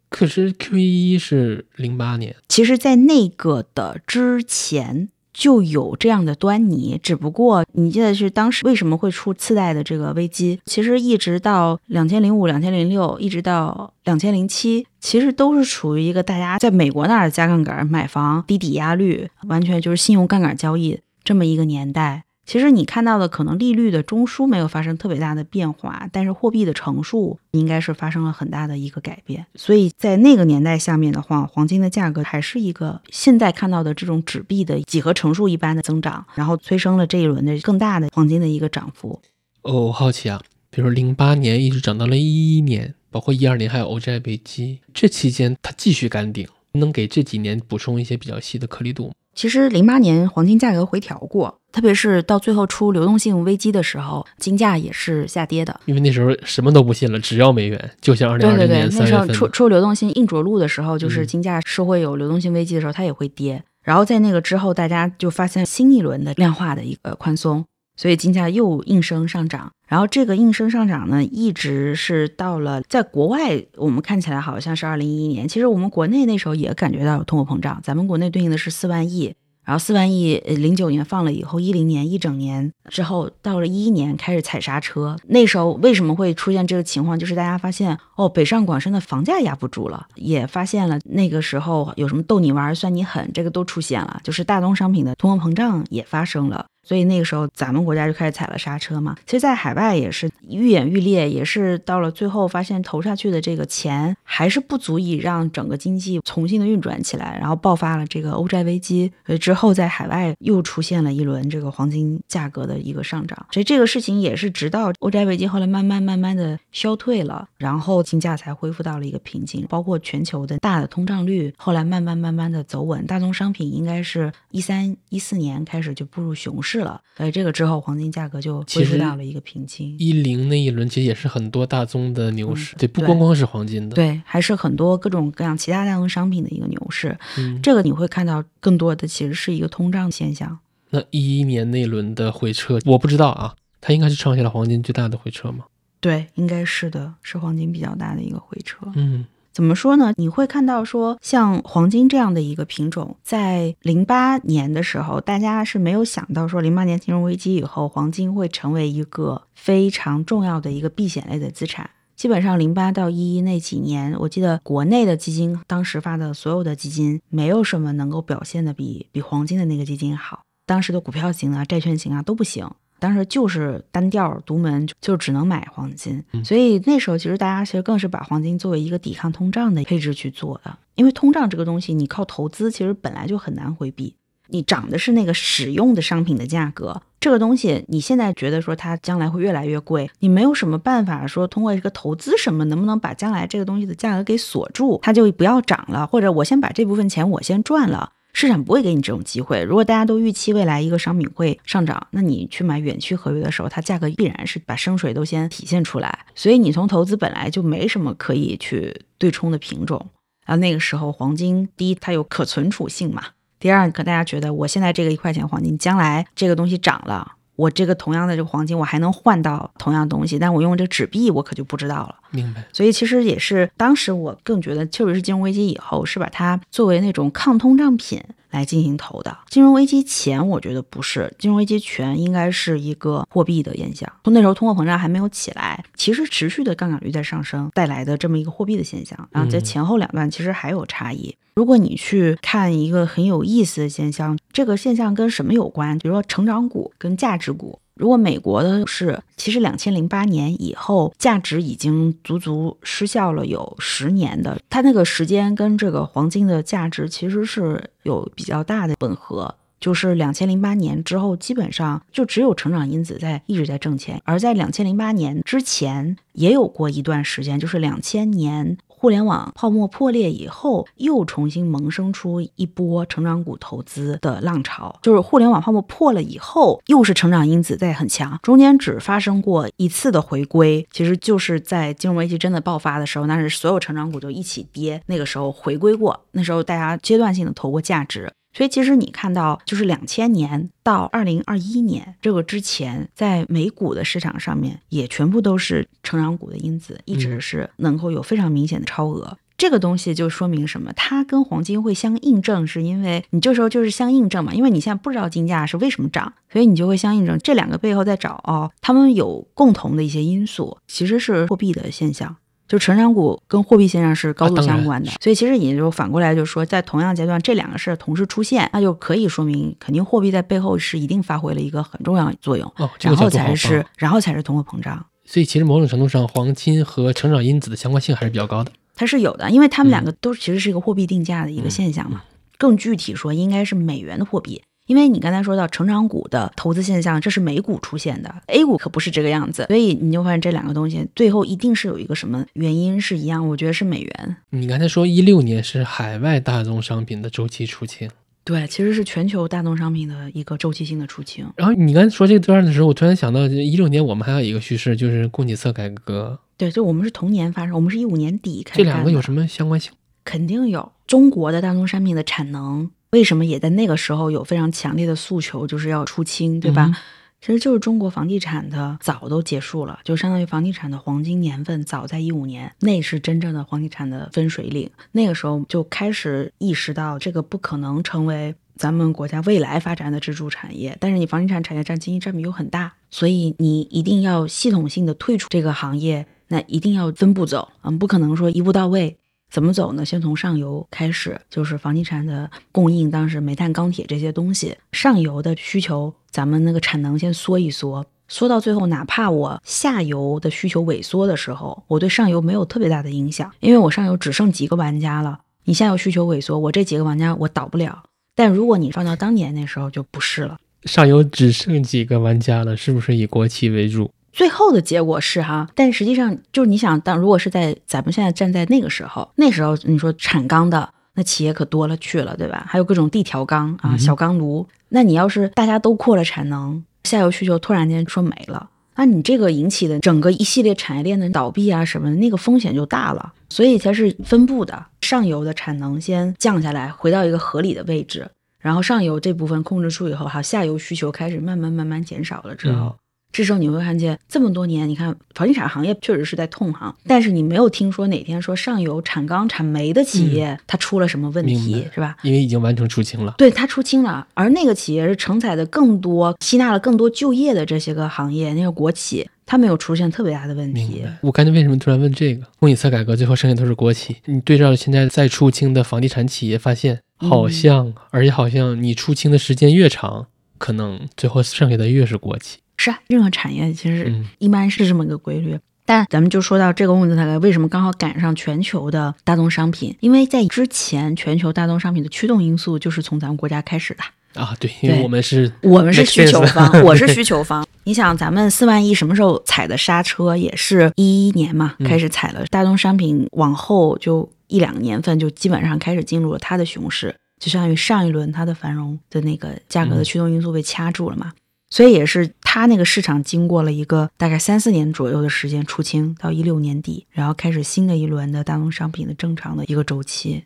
[0.09, 10.57] 可是 Q 一是零八年，其实，在那个的之前，就有这样的端倪，只不过你记得是当时为什么会出次贷的这个危机？
[10.65, 22.23] 其实一直到两千零五、两千零六，一直到两千零七，其实都是处于一个大家在美国那儿加杠杆买房、低抵押率，完全就是信用杠杆交易这么一个年代。
[22.45, 29.45] 其实你看到的可能利率的中枢没有发生特别大的变化，但是货币的乘数应该是发生了很大的一个改变。
[29.55, 39.19] 所以在那个年代下面的话，黄金的价格还是一个现在看到的这种纸币的几何乘数一般的增长，然后催生了这一轮的更大的黄金的一个涨幅。
[39.63, 40.39] 哦，我好奇啊，
[40.69, 49.13] 比如说零八年一直涨到了一一年，包括一二年还有欧债危机，这期间它继续干顶，能给这几年补充一些比较细的颗粒度吗？
[49.35, 55.77] 其实零八年黄金价格回调过，特别是到最后出流动性危机的时候，金价也是下跌的。
[55.85, 59.27] 因为那时候什么都不信了，只要美元，就像二零二零年三月份。
[59.27, 63.61] 对对对，那时候出出流动性硬着陆的时候，就是金价是会有流动性危机的时候，它也会跌。
[63.83, 67.63] 然后在那个之后，大家就发现新一轮的量化的一个宽松。
[67.97, 79.33] 所以金价又应声上涨，然后这个应声上涨呢，一直是到了在国外，我们看起来好像是二零一一年，其实我们国内那时候也感觉到有通货膨胀，咱们国内对应的是四万亿。
[79.63, 85.17] 然后四万亿呃，零九年放了以后，一零年一整年之后，到了一一年开始踩刹车。
[85.29, 87.17] 那时候为什么会出现这个情况？
[87.17, 96.67] 就是大家发现哦，北上广深的房价压不住了，也发现了那个时候有什么逗你玩算你狠，这个都出现了，就是大宗商品的通货膨胀也发生了。
[96.85, 99.17] 所以那个时候咱们国家就开始踩了刹车嘛。
[99.25, 109.11] 其实，在海外也是愈演愈烈，也是到了最后发现投下去的这个钱还是不足以让整个经济重新的运转起来，然后爆发了这个欧债危机。
[109.23, 113.45] 呃，之后在海外又出现了一轮这个黄金价格的一个上涨。
[113.51, 119.65] 所以这个事情也是直到欧债危机后来慢慢慢慢的消退了，然后金价才恢复到了一个平静。
[119.67, 126.74] 包括全球的大的通胀率后来慢慢慢慢的走稳，大宗商品应该是一三一四年开始就步入熊市。
[126.75, 129.95] 是了，所以这个之后，黄金价格就恢复到了一个平静。
[129.97, 137.17] 一零那一轮其实也是很多大宗的牛市，对，不光光是黄金的，对，还是很多各种各样其他大宗商品的一个牛市。
[137.37, 140.59] 嗯，这个你会看到更多的其实是一个通胀现象。
[140.89, 145.63] 那一一年那轮的回撤，我不知道啊，它应该是创下了黄金最大的回撤吗？
[146.01, 148.85] 对，应该是的，是黄金比较大的一个回撤。
[148.95, 149.25] 嗯。
[149.55, 150.13] 怎么说呢？
[150.17, 161.89] 你会看到说，像黄金这样的一个品种，在零八年的时候，大家是没有想到说，零八年金融危机以后，黄金会成为一个非常重要的一个避险类的资产。
[162.17, 170.41] 基本上零八到一一那几年，我记得国内的基金当时发的所有的基金，没有什么能够表现的比比黄金的那个基金好。
[170.65, 172.69] 当时的股票型啊、债券型啊都不行。
[172.99, 180.77] 当时就是单调独门，就只能买黄金，所以那时候其实大家其实更是把黄金作为一个抵抗通胀的配置去做的。
[180.95, 184.15] 因为通胀这个东西，你靠投资其实本来就很难回避。
[184.47, 198.11] 你涨的是那个使用的商品的价格，这个东西你现在觉得说它将来会越来越贵，你没有什么办法说通过一个投资什么能不能把将来这个东西的价格给锁住，它就不要涨了，或者我先把这部分钱我先赚了。
[198.35, 199.63] 市场不会给你这种机会。
[199.63, 206.25] 如果大家都预期未来一个商品会上涨，那你去买远期合约的时候，它价格必然是把升水都先体现出来。
[206.35, 210.05] 所以你从投资本来就没什么可以去对冲的品种。
[210.45, 213.23] 然后那个时候黄金，第一它有可存储性嘛，
[213.57, 217.35] 第二可大家觉得我现在这个一块钱黄金，将来这个东西涨了。
[217.55, 222.15] 我这个同样的这个黄金，我还能换到同样东西，但我用这纸币，我可就不知道了。
[222.31, 222.63] 明白。
[222.73, 228.21] 所以其实也是当时我更觉得，特别是金融危机以后，是把它作为那种抗通胀品
[228.55, 229.37] 来进行投的。
[229.49, 234.11] 金融危机前，我觉得不是，金融危机前应该是一个货币的现象。
[234.23, 239.27] 从那时候通货膨胀还没有起来，其实持续的杠杆率在上升带来的这么一个货币的现象。
[239.31, 241.35] 然后在前后两段其实还有差异。
[241.55, 245.97] 如果你去看一个很有意思的现象，这个现象跟什么有关？
[245.99, 247.79] 比如说成长股跟价值股。
[247.95, 259.55] 如果美国的是，其实两千零八年以后，价值已经足足失效了有十年的，它那个时间跟这个黄金的价值其实是有比较大的吻合。
[259.79, 268.77] 就是两千零八年之后，基本上就只有成长因子在一直在挣钱，而在两千零八年之前也有过一段时间，就是两千年。
[268.97, 274.97] 互联网泡沫破裂以后，又重新萌生出一波成长股投资的浪潮。
[275.01, 288.31] 就是互联网泡沫破了以后，又是成长因子在很强，中间只发生过一次的回归，其实就是在金融危机真的爆发的时候，那是所有成长股就一起跌，那个时候回归过，那时候大家阶段性的投过价值。
[288.55, 299.37] 所以其实你看到，就是两千年到二零二一年这个之前，在美股的市场上面，也全部都是成长股的因子，一直是能够有非常明显的超额。
[299.57, 300.91] 这个东西就说明什么？
[300.93, 312.35] 它跟黄金会相印证，是因为你这时候就是相印证嘛，因为你现在不知道金价是为什么涨，所以你就会相印证这两个背后在找哦，他们有共同的一些因素，其实是货币的现象。
[312.67, 325.05] 就成长股跟货币现象是高度相关的，所以其实也就反过来就是说，在同样阶段这两个事同时出现，那就可以说明肯定货币在背后是一定发挥了一个很重要的作用，哦，然后才是然后才是通货膨胀。
[325.25, 328.71] 所以其实某种程度上，黄金和成长因子的相关性还是比较高的。
[328.95, 332.21] 它是有的，因为它们两个都其实是一个货币定价的一个现象嘛。
[332.57, 334.61] 更具体说，应该是美元的货币。
[334.87, 344.37] 因为你刚才说到成长股的投资现象，这是美股出现的，A 股可不是这个样子，所以你就发现这两个东西最后一定是有一个什么原因是一样，我觉得是美元。
[344.51, 348.09] 你刚才说一六年是海外大宗商品的周期出清，
[348.43, 351.45] 对，其实是全球大宗商品的一个周期性的出清。
[351.55, 356.37] 然后你刚才说这段的时候，我突然想到，一六年我们还有一个叙事，就是供给侧改革。
[356.57, 358.77] 对，就我们是同年发生，我们是一五年底开始。
[358.77, 359.91] 这两个有什么相关性？
[360.23, 362.91] 肯定有，中国的大宗商品的产能。
[363.15, 366.93] 为什么也在那个时候有非常强烈的诉求，就是要出清，对吧？
[367.39, 374.89] 其实就是中国房地产的早都结束了，就相当于房地产的黄金年份早在一五年，那是真正的房地产的分水岭。
[375.13, 380.97] 那个时候就开始意识到，这个不可能成为咱们国家未来发展的支柱产业。
[380.99, 389.17] 但是你房地产产业占经济占比又很大，所以你一定要系统性的退出这个行业，那一定要分步走，嗯，不可能说一步到位。
[389.55, 390.03] 怎么走呢？
[390.03, 405.39] 先从上游开始，就是房地产的供应，当时煤炭、钢铁这些东西，上游的需求，咱们那个产能先缩一缩，缩到最后，哪怕我下游的需求萎缩的时候，我对上游没有特别大的影响，因为我上游只剩几个玩家了。
[405.63, 408.03] 你下游需求萎缩，我这几个玩家我倒不了。
[408.35, 414.11] 但如果你放到当年那时候就不是了，上游只剩几个玩家了，是不是以国企为主？
[414.35, 422.65] 最后的结果是哈，但实际上就是你想，当如果是在咱们现在站在那个时候，那时候你说产钢的那企业可多了去了，对吧？
[422.67, 424.67] 还有各种地条钢啊、小钢炉。
[424.89, 433.31] 那你要是大家都扩了产能，下游需求突然间说没了，那你这个引起的整个一系列产业链的倒闭啊什么的，那个风险就大了。
[433.49, 438.29] 所以才是分布的，上游的产能先降下来，回到一个合理的位置，
[438.59, 442.93] 然后上游这部分控制住以后，哈，下游需求开始慢慢慢慢减少了之后。
[443.35, 452.15] 这时候你会看见这么多年，你看房地产行业确实是在痛哈，但是你没有听说哪天说上游产钢产煤的企业它出了什么问题，是吧？
[452.23, 453.35] 因为已经完成出清了。
[453.37, 461.03] 对，它出清了，而那个企业是承载的更多、吸纳了更多就业的这些个行业，那个国企它没有出现特别大的问题。
[461.19, 462.47] 我刚才为什么突然问这个？
[462.59, 470.27] 供给侧改革最后剩下都是国企，你对照现在在出清的房地产企业，发现好像，而且好像你出清的时间越长，
[470.57, 472.59] 可能最后剩下的越是国企。
[472.77, 475.57] 是啊，任何产业其实一般是这么个规律。
[475.87, 479.95] 但咱们就说到这个问题，大概为什么刚好赶上全球的大宗商品？
[479.99, 484.55] 因为在之前，全球大宗商品的驱动因素就是从咱们国家开始的啊。
[484.59, 487.63] 对，因为我们是我们是需求方，我是需求方。
[487.83, 490.35] 你想，咱们四万亿什么时候踩的刹车？
[490.35, 501.31] 也是一一年嘛，开始踩了大宗商品，往后就一两个年份就基本上开始进入了它的熊市，就相当于上一轮它的繁荣的那个价格的驱动因素被掐住了嘛。
[501.75, 510.45] 所以也是它那个市场经过了一个大概三四年左右的时间出清，到一六年底，然后开始新的一轮的大宗商品的正常的一个周期。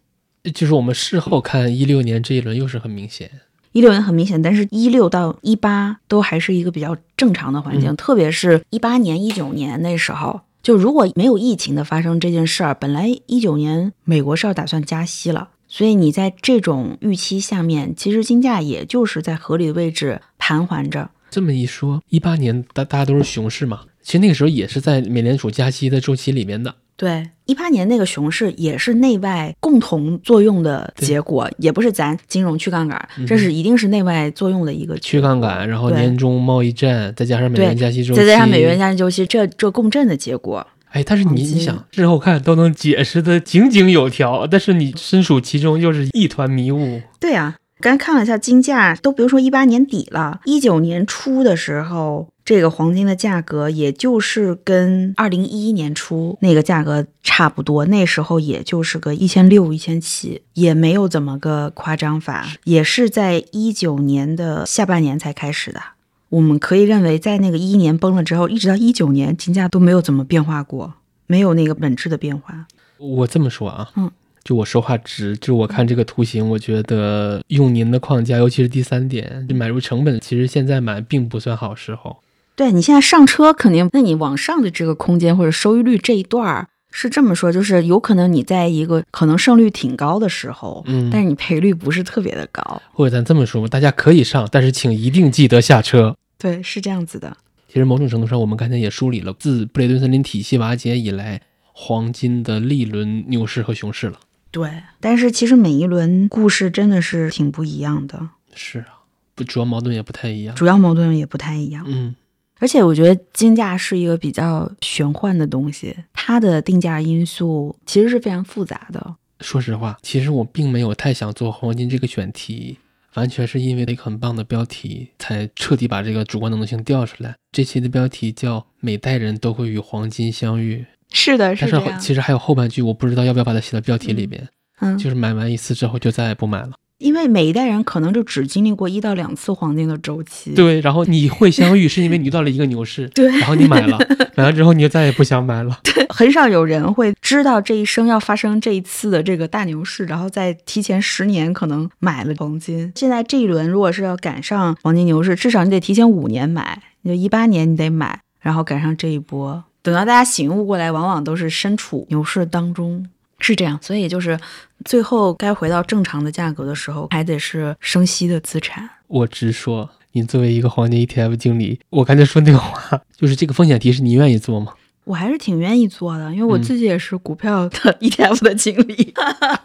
[0.55, 3.29] 就是我们事后看一六年这一轮又是很明显，
[3.73, 15.49] 一六年很明显，但是一六到一八都还是一个比较正常的环境，特别是一八年、一九年那时候，就如果没有疫情的发生这件事儿，本来一九年美国是要打算加息了。
[15.67, 21.11] 所以你在这种预期下面，其实金价也就是在合理的位置盘桓着。
[21.29, 26.75] 这么一说，一八年大大家都是熊市嘛，其实那个时候也是在美联储加息的周期里面的。
[26.95, 40.67] 对，一八年那个熊市也是内外共同作用的结果，也不是咱金融去杠杆，这是一定是内外作用的一个去杠杆，然后年终贸易战，再加上美元加息周期，再加上美元加息周期，这这共振的结果。
[40.91, 47.01] 哎，但是你你想，日后看都能解释的井井有条，但是你身处其中又是一团迷雾。
[47.19, 65.79] 对呀，刚才看了一下金价，都比如说一八年底了，一九年初的时候，这个黄金的价格也就是跟二零一一年初那个价格差不多，那时候也就是个一千六、一千七，也没有怎么个夸张法，也是在一九年的下半年才开始的。
[66.27, 70.93] 我们可以认为，在那个一一年崩了之后，一直到一九年，金价都没有怎么变化过，
[71.27, 72.67] 没有那个本质的变化。
[72.97, 74.11] 我这么说啊，嗯，
[74.49, 82.17] 就我说话直，就我看这个图形，我觉得用您的框架，尤其是第三点，就买入成本，其实现在买并不算好时候。
[82.55, 92.81] 对你现在上车肯定，那你往上的这个空间或者收益率这一段儿，是这么说，就是有可能你在一个可能胜率挺高的时候，嗯但是你赔率不是特别的高。
[92.91, 96.17] 或者咱这么说吧，大家可以上，但是请一定记得下车。
[96.39, 97.37] 对，是这样子的。
[97.67, 101.39] 其实某种程度上，我们刚才也梳理了自布雷顿森林体系瓦解以来，
[101.71, 104.15] 黄金的利轮牛市和熊市了。
[104.51, 109.01] 对，但是其实每一轮故事真的是挺不一样的，是啊，
[109.35, 110.55] 不，主要矛盾也不太一样。
[110.55, 111.85] 主要矛盾也不太一样。
[111.87, 112.15] 嗯，
[112.57, 119.15] 而且我觉得金价是一个比较玄幻的东西，它的定价因素其实是非常复杂的。
[119.41, 122.77] 说实话，其实我并没有太想做黄金这个选题，
[123.13, 127.35] 完全是因为一个很棒的标题，才彻底把这个主观能动性调出来。
[127.51, 134.47] 这期的标题叫“每代人都会与黄金相遇是的，”，但是后其实还有后半句，我不知道要不要把它写到标题里面。
[134.81, 136.71] 嗯，就是买完一次之后就再也不买了。
[136.99, 140.53] 因为每一代人可能就只经历过一到两次黄金的周期。
[140.53, 143.97] 对，然后你会相遇， 是因为你遇到了一个牛市， 对然后你买了，
[144.35, 145.79] 买了之后你就再也不想买了。
[145.83, 152.91] 对很少有人会知道这一生要发生这一次的这个大牛市，然后在提前十年可能买了黄金。
[152.95, 159.63] 现在这一轮如果是要赶上黄金牛市，至少你得提前五年买，你就一八年你得买，然后赶上这一波。
[159.81, 163.07] 等到大家醒悟过来，往往都是身处牛市当中，
[163.39, 163.79] 是这样。
[163.81, 164.39] 所以就是
[164.85, 168.89] 最后该回到正常的价格的时候，还得是生息的资产。
[169.07, 174.73] 我直说，你作为一个黄金 ETF 经理，我刚才说那个话，就是这个风险提示，你愿意做吗？
[175.09, 179.11] 我还是挺愿意做的，因为我嗯自己也是股票的 ETF 的经理。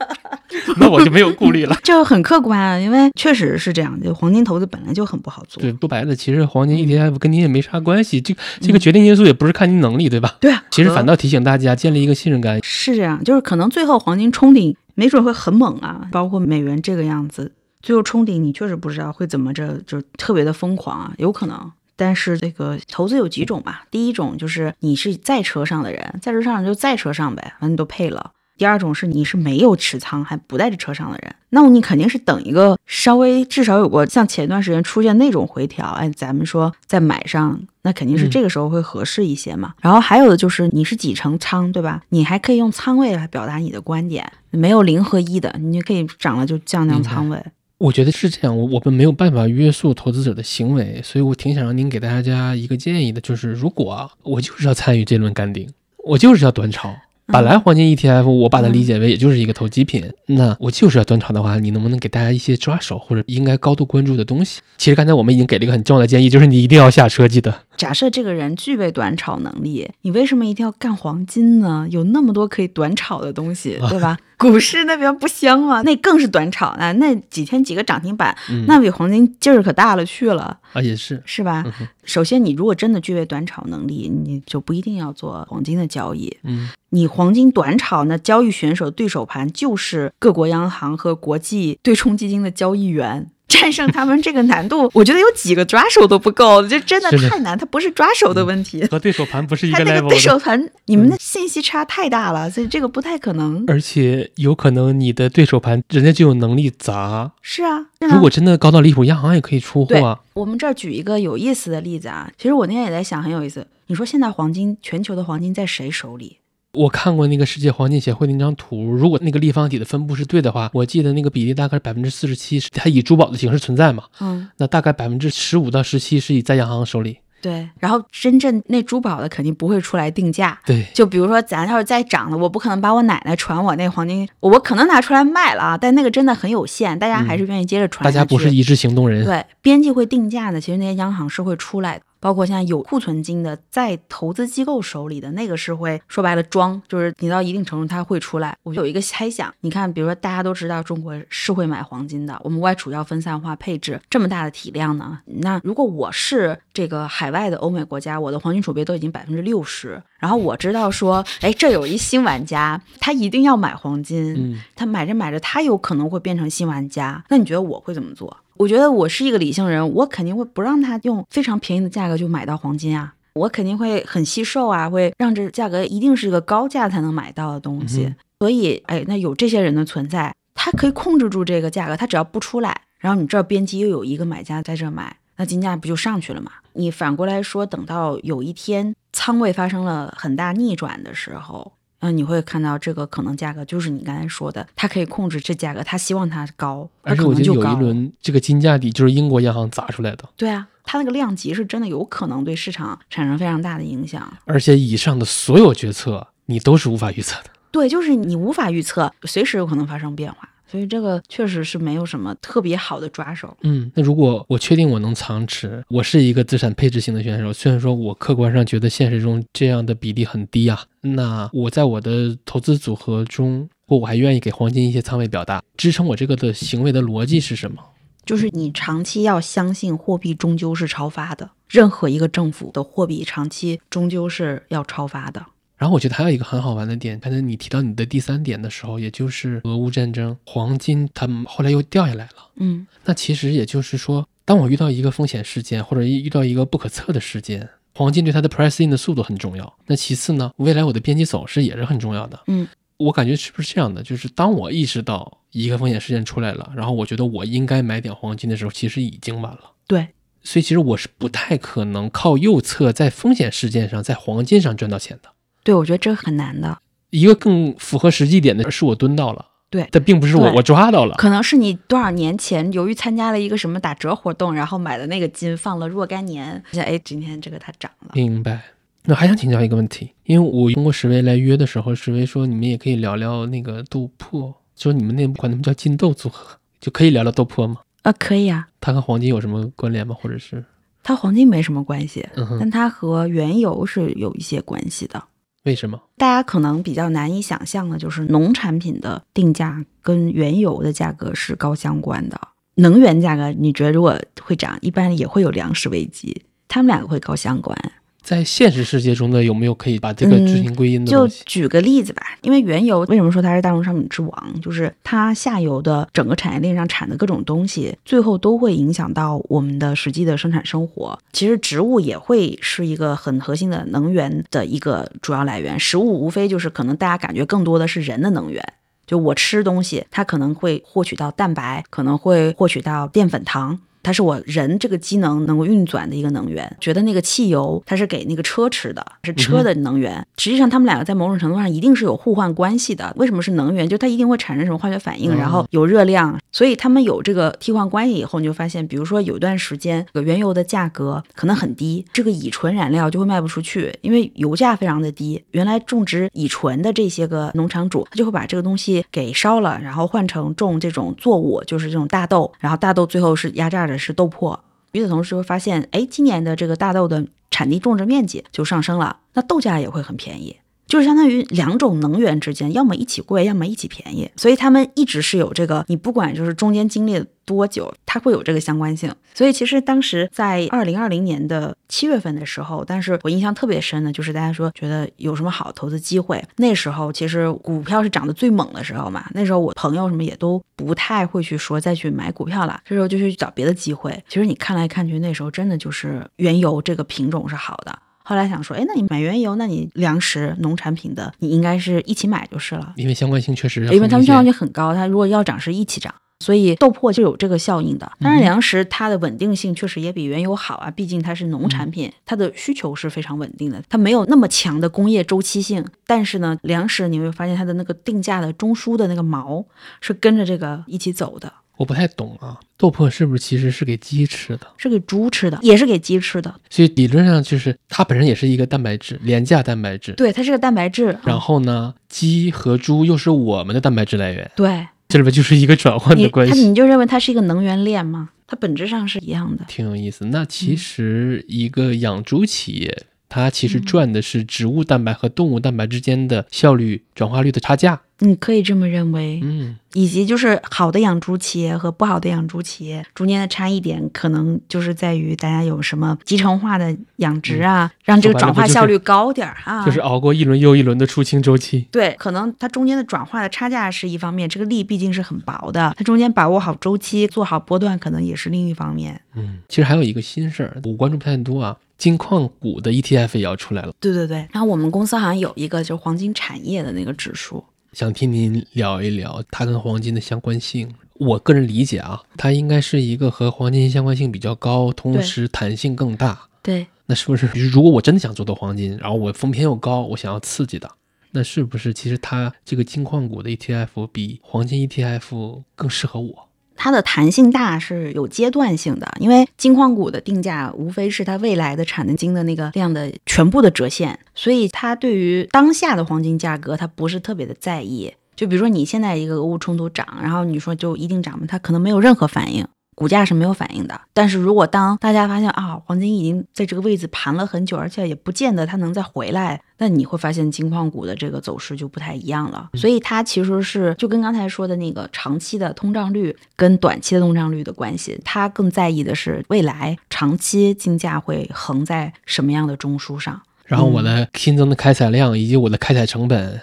[0.79, 1.77] 那我就没有顾虑了。
[1.83, 5.61] 就很客观啊，因为确实是这样，就黄金投资本来就很不好做。
[5.61, 10.35] 对，说白了，其实黄金 ETF 跟你也没啥关系，这这个决定因素也不是看你能力，对吧？
[10.41, 12.59] 对啊，其实反倒提醒大家建立一个信任感。
[12.63, 17.53] 是这样，就是可能最后黄金冲顶，没准会很猛啊，包括美元这个样子，
[17.83, 21.71] 最后冲顶你确实不知道会怎么着，就特别的疯狂啊，有可能。
[21.97, 23.79] 但是这个投资有几种嘛？
[23.91, 28.33] 第一种就是你是在车上的人，在车上就在车上呗，反正你都配了。
[28.57, 39.75] 第二种是你是没有持仓还不在这车上的人，那么你肯定是等一个稍微至少有过像前段时间出现那种回调，哎，咱们说再买上，那肯定是嗯这个时候会合适一些嘛。
[39.81, 42.03] 然后还有的就是你是几成仓，对吧？
[42.11, 47.45] 你还可以用仓位来表达你的观点，没有零和一的，你就可以涨了就降降仓位。
[47.79, 55.69] 我觉得是这样，我我们没有办法约束投资者的行为，所以我挺想让您给大家一个建议的，就是如果我就是要参与这轮干顶，
[56.05, 56.95] 我就是要短炒。
[57.27, 64.61] 本来黄金 ETF 我把它理解为也就是一个投机品，那我就是要短炒的话，你能不能给大家一些抓手或者应该高度关注的东西？
[64.77, 67.63] 其实刚才我们已经给了一个很重要的建议，就是你一定要下车，记得。
[67.77, 71.87] 假设这个人具备短炒能力，你为什么一定要干黄金呢？
[71.91, 74.17] 有那么多可以短炒的东西，对吧？
[74.37, 75.81] 股市那边不香吗？
[75.83, 81.63] 那更是短炒啊，那几天几个涨停板，嗯，那比黄金劲儿可大了去了，啊也是，是吧？
[81.67, 86.37] 嗯首先，你如果真的具备短炒能力，你就不一定要做黄金的交易。
[86.43, 93.31] 嗯，你黄金短炒，那交易选手对手盘就是各国央行和国际对冲基金的交易员。
[93.55, 97.57] 战胜他们这个难度， 我觉得有几个抓手都不够，这真的太难。
[97.57, 103.65] 它不是抓手的问题，和对手盘不是一个它那 level 个对手，盘，你们的信息差太大了，所以这个不太可能。
[103.67, 110.21] 而且有可能你的对手盘人家就有能力砸，是啊，是啊如果真的高到离谱，央行也可以出货啊。
[110.35, 113.67] 我们这儿举一个有意思的例子啊，其实我那天也在想，很有意思。
[113.87, 116.39] 你说现在黄金，全球的黄金在谁手里？
[116.75, 127.19] 我看过那个世界黄金协会的那张图，如果那个立方体的分布是对的话，我记得那个比例大概百分之四十七，它以珠宝的形式存在嘛，嗯，那大概百分之十五到十七是以在央行手里。
[127.41, 127.69] 对。
[127.79, 130.59] 然后真正那珠宝的肯定不会出来定价。
[130.65, 138.11] 对，就比如说，咱要是再涨了，我不可能把我奶奶传我那黄金，我可能拿出来卖了啊，但那个真的很有限，大家还是愿意接着传大。
[138.11, 139.25] 家不是一致行动人。
[139.27, 148.57] 对，边际会定价的，其实那些央行是会出来的，包括现在有库存金的，在投资机构手里的那个是会说白了装，就是你到一定程度它会出来。
[148.63, 167.23] 我有一个猜想，你看，比如说大家都知道中国是会买黄金的，我们外储要分散化配置，这么大的体量呢，那如果我是这个海外的欧美国家，我的黄金储备都已经百分之六十，然后我知道说，哎，这有一新玩家，他一定要买黄金，嗯，他买着买着，他有可能会变成新玩家。
[167.29, 168.35] 那你觉得我会怎么做？
[168.57, 178.05] 我觉得我是一个理性人，我肯定会不让他用非常便宜的价格就买到黄金啊，我肯定会很惜售啊，会让这价格一定是一个高价才能买到的东西。
[178.05, 186.51] 嗯所以，哎，那有这些人的存在，他可以控制住这个价格，他只要不出来，然后你这儿边际又有一个买家在这儿买，那金价不就上去了吗？
[186.75, 191.73] 你反过来说，等到有一天仓位发生了很大逆转的时候，
[192.05, 197.81] 嗯，你会看到这个可能价格就是你刚才说的，它可以控制这价格，他希望它高，而且可我觉得有一。
[197.81, 204.31] 轮这个金价底就是英国央行砸出来的，对啊，它那个量级是真的有可能对市场产生非常大的影响。
[204.45, 207.51] 而且以上的所有决策你都是无法预测的。
[207.71, 210.49] 对，就是你无法预测，随时有可能发生变化。
[210.75, 213.57] 所以这个确实是没有什么特别好的抓手。
[213.61, 227.81] 嗯，那如果我确定我能藏持，我是一个资产配置型的选手，虽然说我客观上觉得现实中这样的比例很低啊，那我在我的投资组合中，或我还愿意给黄金一些仓位表达，支撑我这个的行为的逻辑是什么？
[228.27, 235.47] 就是你长期要相信货币终究是超发的，任何一个政府的货币长期终究是要超发的。
[235.77, 242.49] 然后我觉得还有一个很好玩的点，刚才你提到你的第三点的时候，也就是俄乌战争，黄金它后来又掉下来了。
[242.57, 249.75] 嗯，那其实也就是说，当我遇到一个风险事件，或者遇到一个不可测的事件，黄金对它的 price in 的速度很重要。
[249.87, 252.41] 那其次呢，未来我的边际走势也是很重要的。
[252.47, 254.03] 嗯，我感觉是不是这样的？
[254.03, 259.73] 就是当我意识到一个风险事件出来了，然后我觉得我应该买点黄金的时候，其实已经晚了。
[259.89, 260.09] 对，
[260.45, 265.31] 所以其实我是不太可能靠右侧在风险事件上，在黄金上赚到钱的。
[265.65, 266.79] 对，我觉得这很难的。
[267.11, 271.15] 一个更符合实际点的是我蹲到了，对，但并不是我我抓到了。
[271.17, 278.11] 可能是你多少年前由于参加了一个什么打折活动，然后买的那个金放了若干年，现在哎，今天这个它涨了。
[278.15, 278.61] 明白。
[279.07, 287.77] 那还想请教一个问题，因为我通过史威来约的时候，史威说你们也可以聊聊那个豆粕，说你们那管他们叫金豆组合，就可以聊聊豆粕吗？
[288.03, 290.17] 呃，可以啊，它和黄金有什么关联吗？
[290.19, 290.65] 或者是，
[291.03, 295.23] 它黄金没什么关系，嗯，但它和原油是有一些关系的。
[295.65, 296.01] 为什么？
[296.19, 302.39] 大家可能比较难以想象的就是，农产品的定价跟原油的价格是高相关的。
[302.77, 307.77] 能源价格，你觉得如果会涨，一般也会有粮食危机，他们两个会高相关。
[308.25, 311.29] 在现实世界中的有没有可以把这个嗯执行归因的就？
[311.45, 321.19] 举个例子吧，因为原油为什么说它是大宗商品之王，就是它下游的整个产业链上产的各种东西，最后都会影响到我们的实际的生产生活。
[321.33, 328.65] 其实植物也会是一个很核心的能源的一个主要来源，食物无非就是可能大家感觉更多的是人的能源。
[329.07, 336.77] 就我吃东西，它可能会获取到蛋白，可能会获取到淀粉糖，它是我人这个机能能够运转的一个能源。
[336.81, 340.25] 觉得那个汽油它是给那个车吃的，是车的能源。
[340.39, 343.13] 实际上，它们两个在某种程度上一定是有互换关系的。
[343.17, 343.89] 为什么是能源？
[343.89, 355.43] 就它一定会产生什么化学反应，嗯然后有热量，所以他们有这个替换关系以后，你就发现，比如说有一段时间，这个原油的价格可能很低，这个乙醇燃料就会卖不出去，因为油价非常的低。
[355.53, 364.59] 原来种植乙醇的这些个农场主，他就会把这个东西给烧了，然后换成种这种作物，就是这种大豆，然后大豆最后是压榨是豆粕。
[364.93, 370.57] 与此同时，会发现，哎，今年的这个大豆的产地种植面积就上升了，那豆价也会很便宜。
[370.87, 379.13] 就是相当于两种能源之间，要么一起贵，要么一起便宜，所以他们一直是有这个，你不管就是中间经历了多久，它会有这个相关性。
[379.35, 394.23] 所以其实当时在二零二零年的七月份的时候，但是我印象特别深的就是大家说觉得有什么好投资机会，那时候其实股票是涨得最猛的时候嘛，那时候我朋友什么也都不太会去说再去买股票了，这时候就去找别的机会。
[394.29, 397.99] 其实你看来看去，那时候真的就是原油这个品种是好的。
[398.25, 408.11] 后来想说，哎，那你买原油，那你粮食、农产品的，你应该是一起买就是了，因为相关性确实因为它们相关性性很高，它如果要涨是一起涨，所以豆粕就有这个效应的。
[408.21, 415.85] 当然，粮食它的稳定性确实也比原油好啊，毕竟它是农产品，它的需求是非常稳定的，它没有那么强的工业周期性。
[416.07, 419.65] 但是呢，粮食你会发现它的那个定价的中枢的那个毛
[420.01, 421.53] 是跟着这个一起走的。
[421.77, 424.67] 我不太懂啊，豆粕是不是其实是给鸡吃的？
[424.77, 426.55] 是给猪吃的，也是给鸡吃的。
[426.71, 430.13] 所以理论上就是它本身也是一个蛋白质，廉价蛋白质。
[430.13, 431.07] 对，它是个蛋白质。
[431.25, 438.31] 然嗯后呢，鸡和猪又是我们的蛋白质来源，对这里边就是一个转换的关系，它你就认为它是一个能源链吗？
[438.47, 439.65] 它本质上是一样的。
[439.67, 440.27] 挺有意思。
[440.27, 448.01] 那嗯其实一个养猪企业，它其嗯实赚的是植物蛋白和动物蛋白之间的效率转化率的差价。
[448.21, 449.41] 你可以这么认为。
[449.43, 459.83] 嗯，以及就是好的养猪企业和不好的养猪企业中间的差异点，可能就是在于大家有什么集成化的养殖啊，让这个转化效率高点儿啊。
[459.83, 461.87] 嗯就是熬过一轮又一轮的出清周期。
[461.91, 469.21] 对，可能它中间的转化的差价是一方面，这个利毕竟是很薄的，它中间把握好周期，做好波段，可能也是另一方面。
[469.35, 477.63] 嗯，其实还有一个新事儿，我关注不太多啊，金矿股的 ETF 也要出来了，对对对，然后我们公司好像有一个就是黄金产业的那个指数，
[477.95, 480.93] 想听您聊一聊它跟黄金的相关性。
[481.15, 486.49] 我个人理解啊，它应该是一个和黄金相关性比较高，同时弹性更大。
[486.61, 490.91] 对，那是不是，如果我真的想做到黄金，然后我风险又高，我想要刺激的，
[491.31, 496.44] 那是不是其实它这个金矿股的 ETF 比黄金 ETF 更适合我？
[496.77, 508.13] 它的弹性大是有阶段性的，因为金矿股的定价无非是它未来的产能金的那个量的全部的折现，所以它对于当下的黄金价格，它不是特别的在意。
[508.37, 511.45] 就比如说你现在一个俄乌冲突涨，然后你说就一定涨吗？
[511.49, 512.67] 它可能没有任何反应。
[512.95, 522.71] 股价是没有反应的，但是如果当大家发现啊，黄金已经在这个位置盘了很久，而且也不见得它能再回来，那你会发现金矿股的这个走势就不太一样了。
[522.75, 533.41] 所以它其实是就跟刚才说的那个长期的通胀率跟短期的通胀率的关系，它更在意的是未来长期金价会横在什么样的中枢上。
[533.65, 536.61] 然后我的新增的开采量以及我的开采成本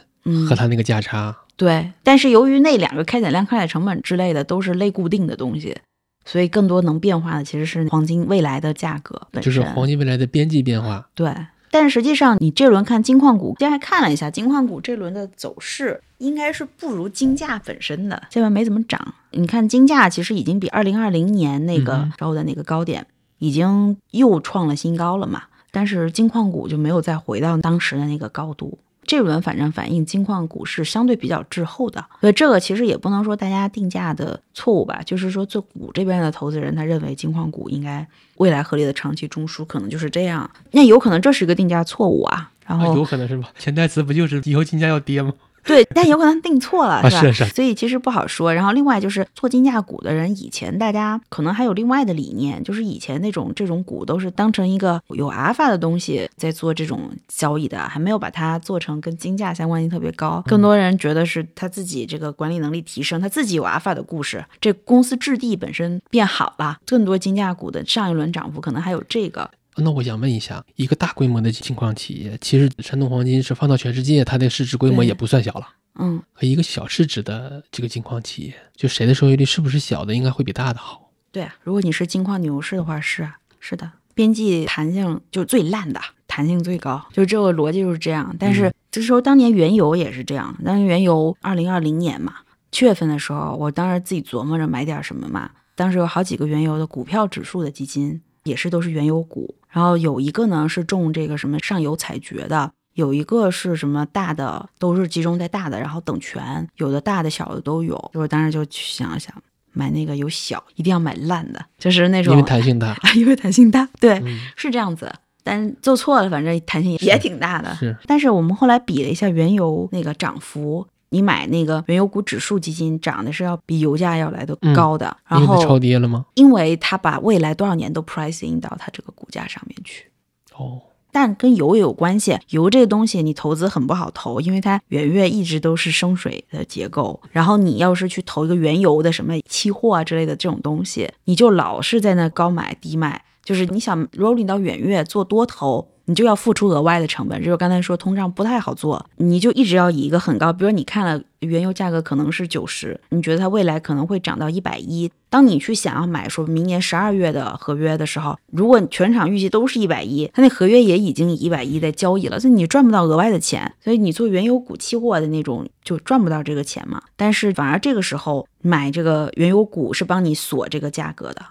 [0.48, 1.92] 和它那个价差，对。
[2.04, 5.76] 但是由于那两个开采量、开采成本之类的都是类固定的东西。
[6.24, 11.08] 所以，更多能变化的其实是黄金未来的价格本身，就是黄金未来的边际变化。
[11.16, 11.36] 对，
[11.72, 19.16] 但是实际上，你这轮看金矿股，今天还看了一下金矿股这轮的走势，应该是不如金价本身的，这轮没怎么涨。
[19.32, 23.06] 你看金价其实已经比二零二零年那个时候的那个高点，
[23.40, 28.78] 已经又创了新高了嘛，但是金矿股就没有再回到当时的那个高度。
[29.04, 38.08] 这轮反正反映金矿股是相对比较滞后的，所以这个其实也不能说大家定价的错误吧，就是说做股这边的投资人他认为金矿股应该
[38.38, 43.50] 未来合理的长期中枢可能就是这样，那有可能这是一个定价错误啊，然后有可能是吧？
[43.58, 45.34] 潜台词不就是以后金价要跌吗？
[45.64, 47.32] 对，但有可能定错了，是吧？
[47.32, 48.54] 是所以其实不好说。
[48.54, 60.44] 然后另外就是做金价股的人，以前大家可能还有另外的理念，就是以前那种这种股都是当成一个有阿尔法的东西在做这种交易的，还没有把它做成跟金价相关性特别高。
[60.48, 66.78] 更多人觉得是他自己这个管理能力提升，他自己有阿尔法的故事，这公司质地本身变好了。
[66.86, 69.50] 更多金价股的上一轮涨幅可能还有这个。
[69.78, 75.68] 那我想问一下，一个大规模的金矿企业，其实山东黄金是放到全世界，它的市值规模也不算小了。
[75.96, 81.12] 嗯，和一个小市值的这个金矿企业，就谁的收益率是不是小的，应该会比大的好？
[81.32, 88.36] 对啊，如果你是金矿牛市的话，是啊，是的，边际弹性就最烂的，弹性最高，就这个逻辑就是这样。
[88.40, 92.36] 但是这时候当年原油也是这样，当年原油二零二零年嘛，
[92.72, 99.56] 七月份的时候，我当时自己琢磨着买点什么嘛，当时有好几个原油的股票指数的基金，也是都是原油股。
[99.70, 108.12] 然后有一个呢是种这个什么上游采掘的，有一个是什么大的，都是集中在大的，然后等权，有的大的小的都有。
[108.14, 109.34] 我当时就去想了想，
[109.72, 114.22] 买那个有小，一定要买烂的，就是那种因为弹性大， 因为弹性大，对，
[114.56, 115.12] 是这样子。
[115.44, 117.74] 但做错了，反正弹性也挺大的。
[117.76, 120.86] 是，但是我们后来比了一下原油那个涨幅。
[121.12, 126.26] 你买那个原油股指数基金涨的是要比油价要来的高的，然后超跌了吗？
[126.36, 130.10] 因为它把未来多少年都 price in 到它这个股价上面去。
[130.56, 130.82] 哦，
[131.12, 132.38] 但跟油也有关系。
[132.52, 137.22] 油这个东西你投资很不好投，因为它远月一直都是升水的结构。
[137.32, 143.22] 然后你要是去投一个原油的什么期货啊之类的这种东西，你就老是在那高买低卖。
[143.44, 145.86] 就是你想 rolling 到远月做多头。
[146.12, 167.02] 你就要付出额外的成本，就是刚才说通胀不太好做，你就一直要以一个很高，比如你看了原油价格可能是九十，你觉得它未来可能会涨到一百一，当你去想要买说明年十二月的合约的时候，如果全场预计都是一百一，它那合约也已经以一百一在交易了，所以你赚不到额外的钱，所以你做原油股期货的那种就赚不到这个钱嘛。
[167.16, 171.42] 但是反而这个时候买这个原油股是帮你锁这个价格的。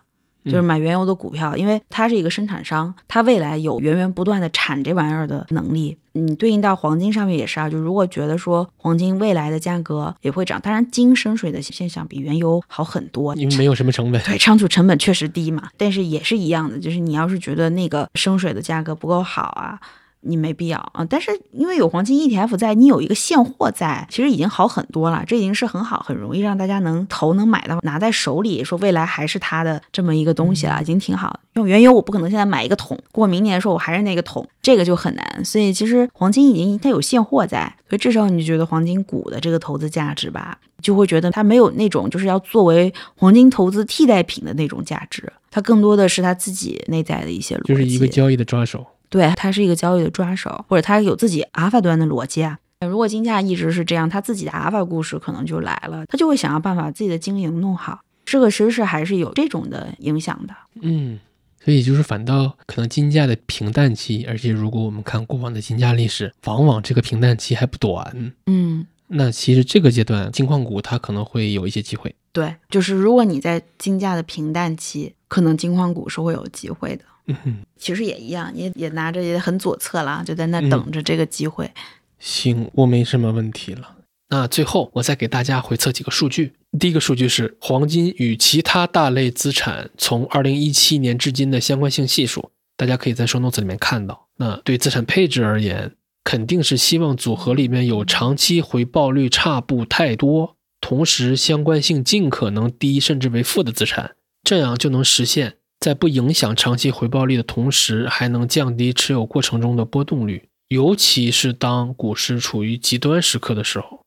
[0.45, 5.97] 就是买原油的股票，因为它是一个生产商，它未来有源源不断的产这玩意儿的能力。
[6.13, 15.69] 你对应到黄金上面也是啊，就如果觉得说黄金未来的价格也会涨，当然金升水的现象比原油好很多，因为没有什么成本， 对，仓储成本确实低嘛。
[15.77, 19.79] 但是也是一样的，就是你要是觉得那个升水的价格不够好啊。
[20.23, 25.25] 你没必要啊，但是因为有黄金 ETF 在，你有一个现货在，其实已经好很多了。
[25.27, 31.41] 这已经是很好，很容易让大家能投、能买到、拿在手里，说未来还是它的这么一个东西了，已经挺好。
[31.55, 35.45] 用原油，我不可能现在买一个桶，过明年说我还是那个桶，这个就很难。
[35.45, 48.87] 所以其实黄金已经它有现货在，所以至少你就觉得黄金股的这个投资价值吧，就会觉得它没有那种就是要作为黄金投资替代品的那种价值，它更多的是它自己内在的一些逻辑，就是一个交易的抓手。
[49.11, 52.59] 对，它是一个交易的抓手，或者它有自己阿尔法端的逻辑啊。
[52.87, 58.01] 如果金价一直是这样，它自己的阿尔法故事可能就来了，它就会想要办法自己的经营弄好。
[58.25, 60.55] 这个其实是还是有这种的影响的。
[60.81, 61.19] 嗯，
[61.63, 68.33] 所以就是反倒可能金价的平淡期，而且如果我们看过往的金价历史，往往这个平淡期还不短。
[68.47, 72.15] 嗯，那其实这个阶段金矿股它可能会有一些机会。
[72.33, 77.05] 对，就是如果你在金价的平淡期，可能金矿股是会有机会的。
[77.27, 81.71] 嗯哼其实也一样，也也拿着也很左侧了，就在那等着这个机会。
[82.19, 83.97] 行，我没什么问题了。
[84.31, 86.53] 那最后我再给大家回测几个数据。
[86.79, 94.29] 第一个数据是黄金与其他大类资产从二零一七年至今的相关性系数，大家可以在收 notes 里面看到。
[94.37, 95.93] 那对资产配置而言，
[96.31, 114.03] 肯定是希望组合里面有长期回报率差不太多，同时相关性尽可能低甚至为负的资产，这样就能实现在不影响长期回报率的同时，还能降低持有过程中的波动率，尤其是当股市处于极端时刻的时候。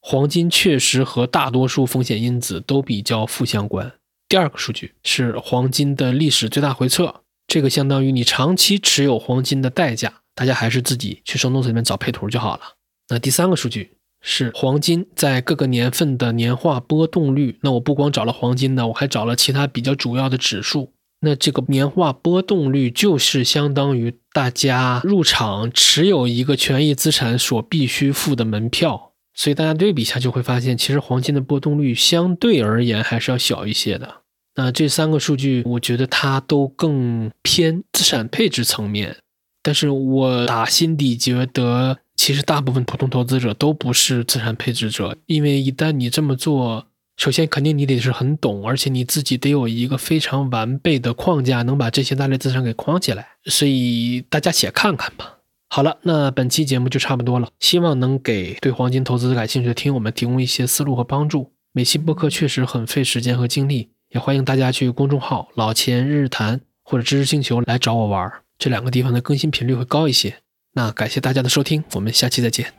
[0.00, 3.92] 黄金确实和大多数风险因子都比较负相关。
[4.28, 10.22] 第二个数据是黄金的历史最大回撤，这个相当于你长期持有黄金的代价。
[10.38, 12.62] 大家还是自己去生动里面找配图就好了。
[13.08, 17.58] 那第三个数据是黄金在各个年份的年化波动率。
[17.62, 20.92] 那我不光找了黄金呢，我还找了其他比较主要的指数。
[21.22, 29.14] 那这个年化波动率就是相当于大家入场持有一个权益资产所必须付的门票。
[29.34, 34.22] 所以大家对比一下就会发现，其实黄金的波动率相对而言还是要小一些的。
[34.54, 39.16] 那这三个数据，我觉得它都更偏资产配置层面。
[39.62, 46.86] 但是我打心底觉得，其实大部分普通投资者都不是资产配置者，因为一旦你这么做，
[47.16, 53.26] 首先肯定你得是很懂，而且你自己得有一个非常完备的框架，能把这些大类资产给框起来。
[53.46, 55.38] 所以大家且看看吧。
[55.70, 61.52] 好了，那本期节目就差不多了，希望能给对黄金投资感兴趣的听友们提供一些思路和帮助。
[61.72, 70.42] 每期播客确实很费时间和精力，也欢迎大家去公众号“老钱日谈”或者“知识星球”来找我玩儿，这两个地方的更新频率会高一些。
[70.72, 72.74] 那感谢大家的收听，我们下期再见。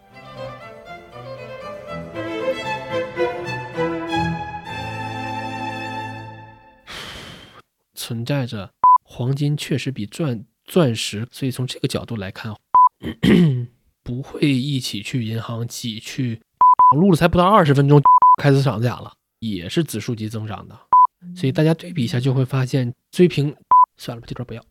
[7.93, 8.73] 存在着
[9.05, 12.53] 黄金确实比钻钻石，所以从这个角度来看。
[14.03, 16.41] 不会一起去银行挤去，
[16.99, 18.01] 录了才不到二十分钟，
[18.41, 20.77] 开始涨价了，也是指数级增长的，
[21.35, 23.55] 所以大家对比一下就会发现，追平
[23.97, 24.65] 算了吧，这段不要。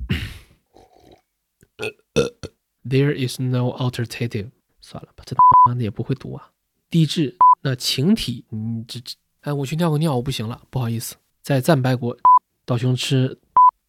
[2.85, 4.51] There is no alternative，
[4.81, 5.41] 算了吧，这他
[5.71, 6.51] 妈的也不会读啊。
[6.91, 12.17] 地质那情体，你这这，哎，我去尿个尿，我不行了，不好意思，在战败国
[12.65, 13.39] 道雄吃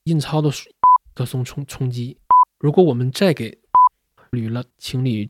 [0.04, 0.52] 印钞的
[1.14, 2.18] 歌颂冲冲击，
[2.58, 3.58] 如果我们再给。
[4.32, 5.28] 捋了，情侣。